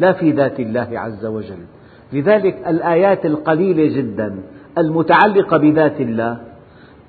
لا 0.00 0.12
في 0.12 0.32
ذات 0.32 0.60
الله 0.60 0.88
عز 0.92 1.26
وجل. 1.26 1.64
لذلك 2.12 2.68
الآيات 2.68 3.26
القليلة 3.26 3.96
جدا 3.96 4.36
المتعلقة 4.78 5.56
بذات 5.56 6.00
الله 6.00 6.40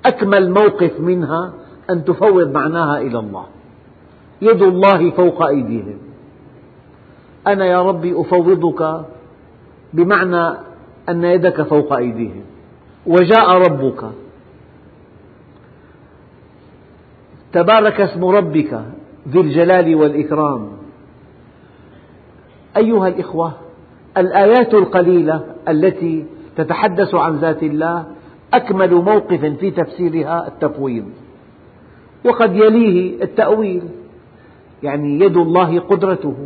أكمل 0.06 0.50
موقف 0.50 1.00
منها 1.00 1.52
أن 1.90 2.04
تفوض 2.04 2.50
معناها 2.50 2.98
إلى 2.98 3.18
الله. 3.18 3.46
يد 4.42 4.62
الله 4.62 5.10
فوق 5.10 5.42
أيديهم. 5.42 5.98
أنا 7.46 7.66
يا 7.66 7.82
ربي 7.82 8.20
أفوضك 8.20 9.04
بمعنى 9.92 10.56
أن 11.08 11.24
يدك 11.24 11.62
فوق 11.62 11.92
أيديهم. 11.92 12.42
وجاء 13.06 13.50
ربك 13.50 14.04
تبارك 17.56 18.00
اسم 18.00 18.24
ربك 18.24 18.80
ذي 19.28 19.40
الجلال 19.40 19.94
والإكرام. 19.94 20.68
أيها 22.76 23.08
الإخوة 23.08 23.52
الآيات 24.16 24.74
القليلة 24.74 25.44
التي 25.68 26.26
تتحدث 26.56 27.14
عن 27.14 27.36
ذات 27.36 27.62
الله 27.62 28.06
أكمل 28.54 28.94
موقف 28.94 29.44
في 29.44 29.70
تفسيرها 29.70 30.48
التفويض. 30.48 31.04
وقد 32.24 32.56
يليه 32.56 33.22
التأويل 33.22 33.82
يعني 34.82 35.20
يد 35.20 35.36
الله 35.36 35.80
قدرته 35.80 36.36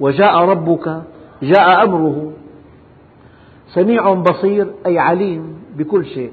وجاء 0.00 0.34
ربك 0.38 1.02
جاء 1.42 1.84
أمره. 1.84 2.32
سميع 3.74 4.12
بصير 4.14 4.66
أي 4.86 4.98
عليم 4.98 5.54
بكل 5.76 6.06
شيء. 6.06 6.32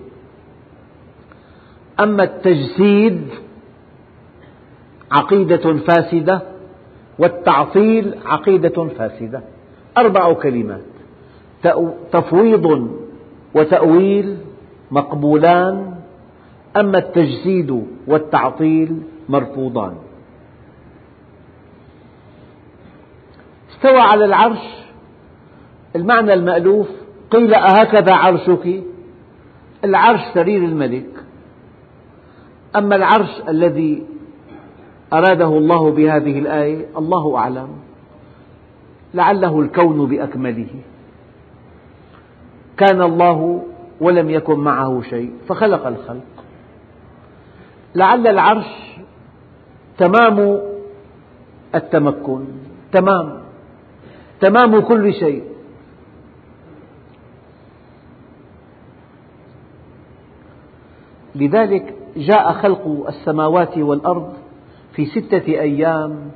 أما 1.99 2.23
التجسيد 2.23 3.48
عقيدة 5.11 5.73
فاسدة 5.73 6.41
والتعطيل 7.19 8.15
عقيدة 8.25 8.87
فاسدة. 8.87 9.41
أربع 9.97 10.33
كلمات. 10.33 10.81
تفويض 12.11 12.91
وتأويل 13.53 14.37
مقبولان 14.91 15.95
أما 16.77 16.97
التجسيد 16.97 17.85
والتعطيل 18.07 19.01
مرفوضان. 19.29 19.95
استوى 23.71 23.99
على 23.99 24.25
العرش. 24.25 24.79
المعنى 25.95 26.33
المألوف 26.33 26.87
قيل 27.31 27.53
أهكذا 27.53 28.13
عرشك؟ 28.13 28.83
العرش 29.85 30.21
سرير 30.33 30.63
الملك. 30.63 31.09
أما 32.75 32.95
العرش 32.95 33.41
الذي 33.47 34.03
أراده 35.13 35.57
الله 35.57 35.91
بهذه 35.91 36.39
الآية؟ 36.39 36.85
الله 36.97 37.37
أعلم. 37.37 37.69
لعله 39.13 39.59
الكون 39.59 40.05
بأكمله. 40.05 40.69
كان 42.77 43.01
الله 43.01 43.63
ولم 44.01 44.29
يكن 44.29 44.59
معه 44.59 45.01
شيء 45.01 45.33
فخلق 45.47 45.87
الخلق. 45.87 46.45
لعل 47.95 48.27
العرش 48.27 48.99
تمام 49.97 50.59
التمكن. 51.75 52.45
تمام. 52.91 53.39
تمام 54.41 54.81
كل 54.81 55.13
شيء. 55.13 55.43
لذلك 61.35 61.95
جاء 62.17 62.53
خلق 62.53 63.05
السماوات 63.07 63.77
والأرض 63.77 64.33
في 64.99 65.05
ستة 65.05 65.47
أيام 65.47 66.31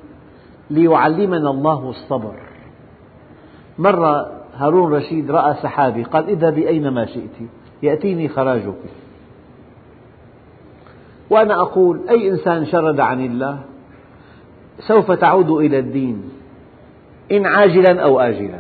ليعلمنا 0.70 1.50
الله 1.50 1.90
الصبر. 1.90 2.36
مرة 3.78 4.32
هارون 4.56 4.94
رشيد 4.94 5.32
رأى 5.32 5.54
سحابي 5.54 6.04
قال 6.04 6.30
إذهبي 6.30 6.68
أينما 6.68 7.06
شئت 7.06 7.50
يأتيني 7.84 8.30
خراجك. 8.30 8.80
وأنا 11.30 11.62
أقول 11.62 12.10
أي 12.10 12.30
إنسان 12.30 12.66
شرد 12.66 13.00
عن 13.00 13.26
الله 13.26 13.60
سوف 14.80 15.12
تعود 15.12 15.50
إلى 15.50 15.80
الدين 15.80 16.30
إن 17.32 17.46
عاجلا 17.46 18.02
أو 18.02 18.20
آجلا. 18.20 18.60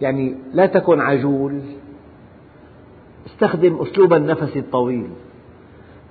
يعني 0.00 0.34
لا 0.52 0.66
تكن 0.66 1.00
عجول 1.00 1.60
استخدم 3.26 3.82
أسلوب 3.82 4.12
النفس 4.12 4.56
الطويل. 4.56 5.10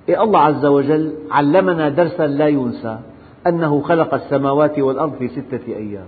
إيه 0.08 0.22
الله 0.22 0.38
عز 0.38 0.66
وجل 0.66 1.14
علمنا 1.30 1.88
درسا 1.88 2.26
لا 2.26 2.48
ينسى 2.48 2.98
أنه 3.46 3.80
خلق 3.80 4.14
السماوات 4.14 4.78
والأرض 4.78 5.14
في 5.18 5.28
ستة 5.28 5.66
أيام. 5.66 6.06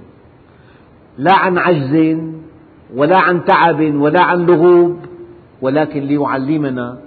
لا 1.18 1.34
عن 1.34 1.58
عجز 1.58 2.18
ولا 2.94 3.18
عن 3.18 3.44
تعب 3.44 3.80
ولا 3.80 4.22
عن 4.22 4.46
لغوب 4.46 4.98
ولكن 5.62 6.00
ليعلمنا 6.00 6.98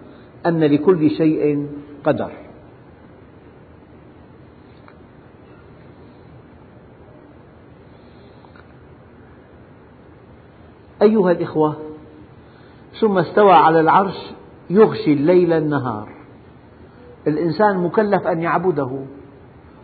أن 0.45 0.63
لكل 0.63 1.09
شيء 1.09 1.67
قدر. 2.03 2.31
أيها 11.01 11.31
الإخوة 11.31 11.75
ثم 13.01 13.17
استوى 13.17 13.51
على 13.51 13.79
العرش 13.79 14.17
يغشي 14.69 15.13
الليل 15.13 15.53
النهار. 15.53 16.20
الإنسان 17.27 17.77
مكلف 17.77 18.27
أن 18.27 18.41
يعبده 18.41 18.99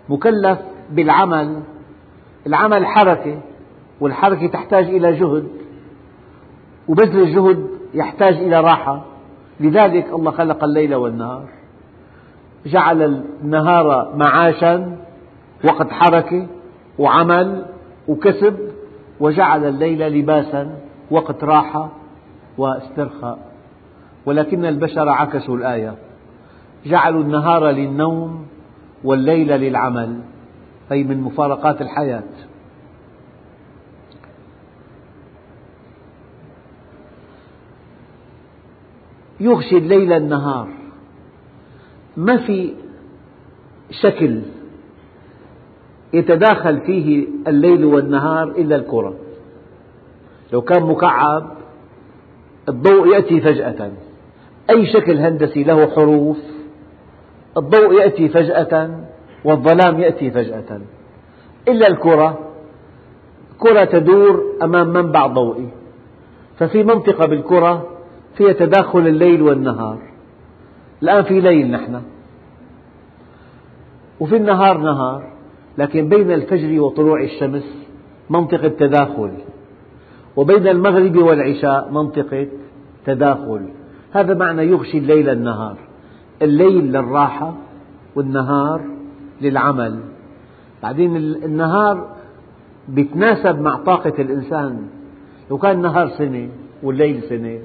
مكلف 0.10 0.60
بالعمل 0.92 1.60
العمل 2.48 2.86
حركة 2.86 3.40
والحركة 4.02 4.48
تحتاج 4.48 4.86
إلى 4.86 5.12
جهد 5.12 5.48
وبذل 6.88 7.22
الجهد 7.22 7.68
يحتاج 7.94 8.34
إلى 8.34 8.60
راحة. 8.60 9.06
لذلك 9.60 10.14
الله 10.14 10.32
خلق 10.32 10.64
الليل 10.64 10.96
والنهار 10.96 11.46
جعل 12.66 13.24
النهار 13.44 14.16
معاشا 14.16 14.98
وقت 15.64 15.92
حركة 15.92 16.48
وعمل 17.00 17.66
وكسب 18.08 18.58
وجعل 19.20 19.66
الليل 19.66 20.20
لباسا 20.20 20.80
وقت 21.12 21.44
راحة 21.44 21.90
واسترخاء. 22.58 23.40
ولكن 24.26 24.66
البشر 24.66 25.10
عكسوا 25.10 25.58
الآية. 25.58 25.96
جعلوا 26.90 27.22
النهار 27.22 27.70
للنوم 27.70 28.46
والليل 29.04 29.48
للعمل. 29.48 30.20
أي 30.92 31.04
من 31.04 31.22
مفارقات 31.22 31.82
الحياة. 31.82 32.24
يغشي 39.40 39.78
الليل 39.78 40.14
النهار. 40.14 40.68
ما 42.18 42.38
في 42.38 42.74
شكل 43.92 44.42
يتداخل 46.14 46.80
فيه 46.80 47.28
الليل 47.48 47.86
والنهار 47.86 48.48
إلا 48.48 48.76
الكرة. 48.76 49.16
لو 50.54 50.62
كان 50.62 50.84
مكعب 50.84 51.52
الضوء 52.70 53.08
يأتي 53.08 53.42
فجأة. 53.42 53.92
أي 54.70 54.86
شكل 54.94 55.18
هندسي 55.18 55.64
له 55.64 55.88
حروف. 55.88 56.38
الضوء 57.58 57.94
يأتي 57.94 58.30
فجأة 58.30 59.00
والظلام 59.46 60.00
يأتي 60.00 60.32
فجأة. 60.32 60.82
إلا 61.68 61.88
الكرة. 61.88 62.40
كرة 63.60 63.84
تدور 63.84 64.44
أمام 64.64 64.88
منبع 64.88 65.28
ضوئي. 65.28 65.70
ففي 66.58 66.84
منطقة 66.84 67.28
بالكرة 67.28 67.88
فيها 68.38 68.54
تداخل 68.54 69.00
الليل 69.00 69.42
والنهار. 69.42 69.98
الآن 71.04 71.24
في 71.24 71.42
ليل 71.42 71.72
نحن. 71.72 72.02
وفي 74.20 74.36
النهار 74.36 74.78
نهار. 74.78 75.34
لكن 75.78 76.10
بين 76.10 76.32
الفجر 76.32 76.82
وطلوع 76.82 77.24
الشمس 77.24 77.88
منطقة 78.30 78.68
تداخل. 78.68 79.32
وبين 80.36 80.68
المغرب 80.68 81.16
والعشاء 81.16 81.92
منطقة 81.92 82.48
تداخل. 83.06 83.70
هذا 84.12 84.34
معنى 84.34 84.64
يغشي 84.64 84.98
الليل 84.98 85.30
النهار. 85.30 85.87
الليل 86.42 86.92
للراحة 86.92 87.54
والنهار 88.16 88.82
للعمل. 89.42 90.00
بعدين 90.84 91.16
النهار 91.18 92.16
يتناسب 92.98 93.62
مع 93.62 93.78
طاقة 93.78 94.14
الإنسان. 94.22 94.88
لو 95.52 95.58
كان 95.58 95.76
النهار 95.76 96.10
سنة 96.10 96.50
والليل 96.84 97.24
سنة 97.24 97.60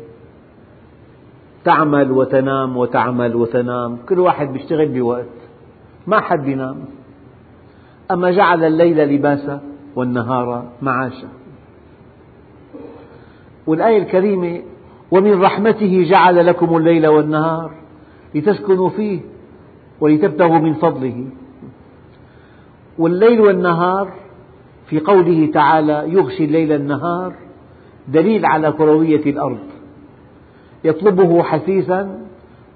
تعمل 1.65 2.11
وتنام 2.13 2.77
وتعمل 2.77 3.37
وتنام 3.37 3.97
كل 4.09 4.19
واحد 4.19 4.57
يشتغل 4.57 4.89
بوقت 4.89 5.27
ما 6.07 6.21
حد 6.21 6.49
ينام 6.49 6.85
أما 8.11 8.31
جعل 8.31 8.65
الليل 8.65 9.15
لباسا 9.15 9.61
والنهار 9.97 10.69
معاشا 10.83 11.29
والآية 13.67 14.03
الكريمة 14.03 14.63
ومن 15.11 15.41
رحمته 15.43 16.03
جعل 16.11 16.47
لكم 16.47 16.77
الليل 16.77 17.07
والنهار 17.07 17.71
لتسكنوا 18.35 18.89
فيه 18.89 19.21
ولتبتغوا 20.01 20.59
من 20.59 20.75
فضله. 20.75 21.27
والليل 22.99 23.41
والنهار 23.41 24.13
في 24.87 25.01
قوله 25.01 25.51
تعالى 25.55 26.05
يغشي 26.07 26.45
الليل 26.45 26.73
النهار 26.73 27.35
دليل 28.09 28.47
على 28.47 28.73
كروية 28.73 29.31
الأرض. 29.31 29.67
يطلبه 30.85 31.43
حثيثا 31.43 32.21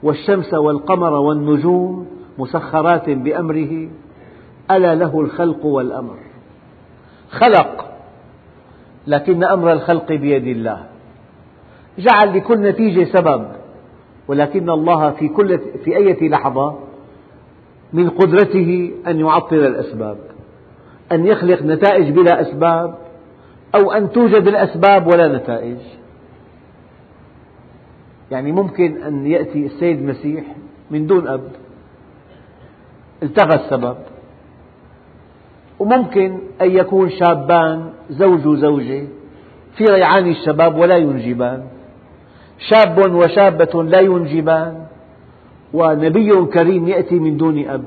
والشمس 0.02 0.54
والقمر 0.54 1.12
والنجوم 1.12 2.06
مسخرات 2.38 3.10
بأمره. 3.10 3.88
ألا 4.70 4.94
له 4.94 5.20
الخلق 5.20 5.64
والأمر. 5.64 6.18
خلق 7.30 7.92
لكن 9.06 9.44
أمر 9.44 9.72
الخلق 9.72 10.12
بيد 10.12 10.46
الله. 10.46 10.86
جعل 11.98 12.36
لكل 12.36 12.62
نتيجة 12.62 13.04
سبب. 13.04 13.46
ولكن 14.28 14.70
الله 14.70 15.10
في 15.10 15.28
كل 15.28 15.58
في 15.84 15.96
أية 15.96 16.28
لحظة 16.28 16.78
من 17.92 18.10
قدرته 18.10 18.92
أن 19.06 19.20
يعطل 19.20 19.56
الأسباب 19.56 20.18
أن 21.12 21.26
يخلق 21.26 21.62
نتائج 21.62 22.10
بلا 22.10 22.40
أسباب 22.40 22.94
أو 23.74 23.92
أن 23.92 24.12
توجد 24.12 24.48
الأسباب 24.48 25.06
ولا 25.06 25.36
نتائج. 25.36 25.78
يعني 28.30 28.52
ممكن 28.52 29.02
أن 29.02 29.26
يأتي 29.26 29.66
السيد 29.66 29.98
المسيح 29.98 30.44
من 30.90 31.06
دون 31.06 31.28
أب 31.28 31.50
التغى 33.22 33.64
السبب. 33.64 33.96
وممكن 35.78 36.38
أن 36.60 36.70
يكون 36.70 37.10
شابان 37.10 37.92
زوج 38.10 38.46
وزوجة 38.46 39.06
في 39.76 39.84
ريعان 39.84 40.30
الشباب 40.30 40.76
ولا 40.76 40.96
ينجبان. 40.96 41.66
شاب 42.58 43.14
وشابة 43.14 43.82
لا 43.82 44.00
ينجبان 44.00 44.86
ونبي 45.72 46.44
كريم 46.44 46.88
يأتي 46.88 47.18
من 47.18 47.36
دون 47.36 47.68
أب. 47.68 47.84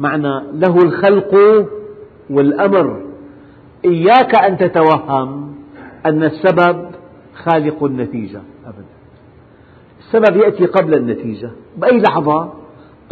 معنى 0.00 0.42
له 0.52 0.76
الخلق 0.76 1.34
والأمر. 2.30 3.02
إياك 3.84 4.38
أن 4.38 4.58
تتوهم 4.58 5.54
أن 6.06 6.24
السبب 6.24 6.90
خالق 7.34 7.84
النتيجة. 7.84 8.40
أبدا. 8.66 8.84
السبب 9.98 10.36
يأتي 10.36 10.66
قبل 10.66 10.94
النتيجة. 10.94 11.50
بأي 11.76 12.00
لحظة؟ 12.00 12.52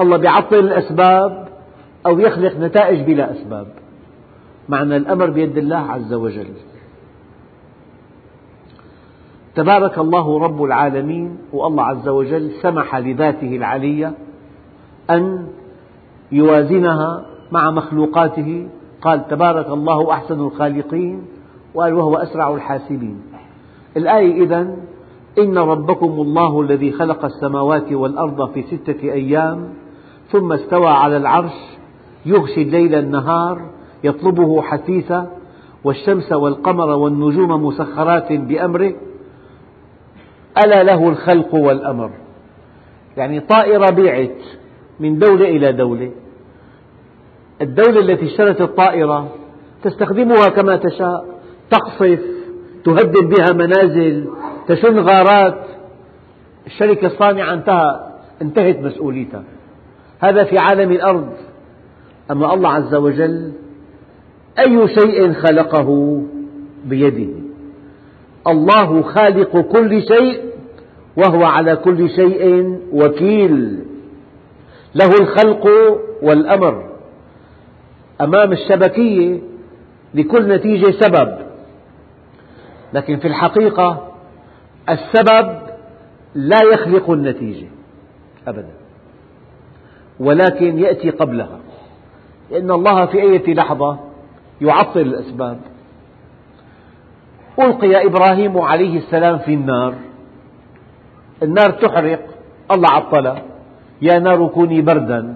الله 0.00 0.24
يعطل 0.24 0.58
الأسباب 0.58 1.48
أو 2.06 2.18
يخلق 2.20 2.56
نتائج 2.60 3.06
بلا 3.06 3.32
أسباب. 3.32 3.66
معنى 4.68 4.96
الأمر 4.96 5.30
بيد 5.30 5.58
الله 5.58 5.76
عز 5.76 6.12
وجل. 6.14 6.48
تبارك 9.56 9.98
الله 9.98 10.38
رب 10.38 10.64
العالمين 10.64 11.38
والله 11.52 11.82
عز 11.82 12.08
وجل 12.08 12.50
سمح 12.62 12.96
لذاته 12.96 13.56
العلية 13.56 14.12
أن 15.10 15.46
يوازنها 16.32 17.26
مع 17.52 17.70
مخلوقاته. 17.70 18.68
قال 19.02 19.28
تبارك 19.28 19.68
الله 19.68 20.12
أحسن 20.12 20.40
الخالقين 20.40 21.22
وقال 21.74 21.94
وهو 21.94 22.16
أسرع 22.16 22.54
الحاسبين. 22.54 23.22
الآية 23.96 24.44
إذن 24.44 24.76
إن 25.38 25.58
ربكم 25.58 26.06
الله 26.06 26.60
الذي 26.60 26.92
خلق 26.92 27.24
السماوات 27.24 27.92
والأرض 27.92 28.50
في 28.50 28.62
ستة 28.62 29.02
أيام 29.02 29.68
ثم 30.30 30.52
استوى 30.52 30.88
على 30.88 31.16
العرش 31.16 31.54
يغشي 32.26 32.62
الليل 32.62 32.94
النهار 32.94 33.62
يطلبه 34.04 34.62
حثيثا 34.62 35.26
والشمس 35.84 36.32
والقمر 36.32 36.90
والنجوم 36.90 37.66
مسخرات 37.66 38.32
بأمره 38.32 38.92
ألا 40.64 40.82
له 40.82 41.08
الخلق 41.08 41.54
والأمر. 41.54 42.10
يعني 43.16 43.40
طائرة 43.40 43.90
بيعت 43.90 44.36
من 45.00 45.18
دولة 45.18 45.48
إلى 45.48 45.72
دولة. 45.72 46.10
الدولة 47.62 48.00
التي 48.00 48.26
اشترت 48.26 48.60
الطائرة 48.60 49.28
تستخدمها 49.82 50.48
كما 50.48 50.76
تشاء. 50.76 51.24
تقصف 51.70 52.20
تهدد 52.84 53.34
بها 53.36 53.52
منازل 53.54 54.28
تشن 54.68 54.98
غارات. 54.98 55.64
الشركة 56.66 57.06
الصانعة 57.06 57.52
انتهى 57.54 58.00
انتهت 58.42 58.78
مسؤوليتها. 58.78 59.44
هذا 60.20 60.44
في 60.44 60.58
عالم 60.58 60.92
الأرض. 60.92 61.32
أما 62.30 62.54
الله 62.54 62.68
عز 62.68 62.94
وجل 62.94 63.52
أي 64.58 64.88
شيء 64.88 65.32
خلقه 65.32 66.22
بيده. 66.84 67.45
الله 68.48 69.02
خالق 69.02 69.60
كل 69.60 70.02
شيء 70.02 70.44
وهو 71.16 71.44
على 71.44 71.76
كل 71.76 72.10
شيء 72.10 72.78
وكيل. 72.92 73.84
له 74.94 75.10
الخلق 75.20 75.66
والأمر. 76.22 76.90
أمام 78.20 78.52
الشبكية 78.52 79.38
لكل 80.14 80.48
نتيجة 80.48 80.90
سبب. 81.00 81.38
لكن 82.92 83.16
في 83.16 83.28
الحقيقة 83.28 84.12
السبب 84.88 85.58
لا 86.34 86.58
يخلق 86.72 87.10
النتيجة 87.10 87.66
أبدا. 88.48 88.74
ولكن 90.20 90.78
يأتي 90.78 91.10
قبلها. 91.10 91.58
لأن 92.50 92.70
الله 92.70 93.06
في 93.06 93.22
أية 93.22 93.54
لحظة 93.54 93.98
يعطل 94.60 95.00
الأسباب. 95.00 95.58
ألقي 97.58 98.06
إبراهيم 98.06 98.58
عليه 98.58 98.98
السلام 98.98 99.38
في 99.38 99.54
النار. 99.54 99.94
النار 101.42 101.70
تحرق 101.70 102.20
الله 102.74 102.90
عطلها 102.90 103.42
يا 104.02 104.18
نار 104.18 104.46
كوني 104.46 104.82
بردا. 104.82 105.34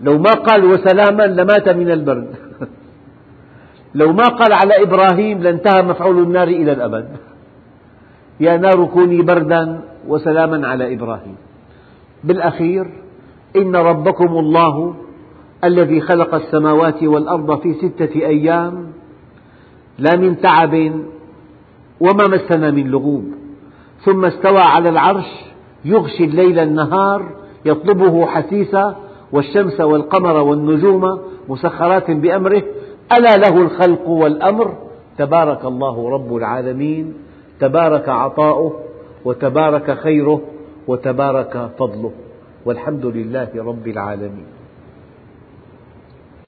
لو 0.00 0.18
ما 0.18 0.30
قال 0.30 0.64
وسلاما 0.64 1.22
لمات 1.22 1.68
من 1.68 1.90
البرد. 1.90 2.34
لو 4.00 4.12
ما 4.12 4.24
قال 4.24 4.52
على 4.52 4.82
إبراهيم 4.82 5.42
لانتهى 5.42 5.82
مفعول 5.82 6.18
النار 6.22 6.48
إلى 6.48 6.72
الأبد. 6.72 7.08
يا 8.40 8.56
نار 8.56 8.84
كوني 8.84 9.22
بردا 9.22 9.80
وسلاما 10.08 10.68
على 10.68 10.94
إبراهيم. 10.94 11.36
بالأخير 12.24 12.86
إن 13.56 13.76
ربكم 13.76 14.38
الله 14.38 14.94
الذي 15.64 16.00
خلق 16.00 16.34
السماوات 16.34 17.02
والأرض 17.02 17.60
في 17.60 17.74
ستة 17.74 18.14
أيام 18.14 18.92
لا 19.98 20.16
من 20.16 20.40
تعب 20.40 20.74
وما 22.00 22.24
مسنا 22.28 22.70
من 22.70 22.86
لغوب. 22.86 23.24
ثم 24.04 24.24
استوى 24.24 24.60
على 24.60 24.88
العرش 24.88 25.44
يغشي 25.84 26.24
الليل 26.24 26.58
النهار 26.58 27.30
يطلبه 27.64 28.26
حثيثا 28.26 28.96
والشمس 29.32 29.80
والقمر 29.80 30.36
والنجوم 30.36 31.20
مسخرات 31.48 32.10
بأمره. 32.10 32.62
ألا 33.18 33.36
له 33.36 33.62
الخلق 33.62 34.08
والأمر؟ 34.08 34.76
تبارك 35.18 35.64
الله 35.64 36.10
رب 36.10 36.36
العالمين 36.36 37.14
تبارك 37.60 38.08
عطاؤه 38.08 38.80
وتبارك 39.24 39.98
خيره 39.98 40.40
وتبارك 40.86 41.70
فضله. 41.78 42.12
والحمد 42.64 43.06
لله 43.06 43.48
رب 43.56 43.88
العالمين. 43.88 44.53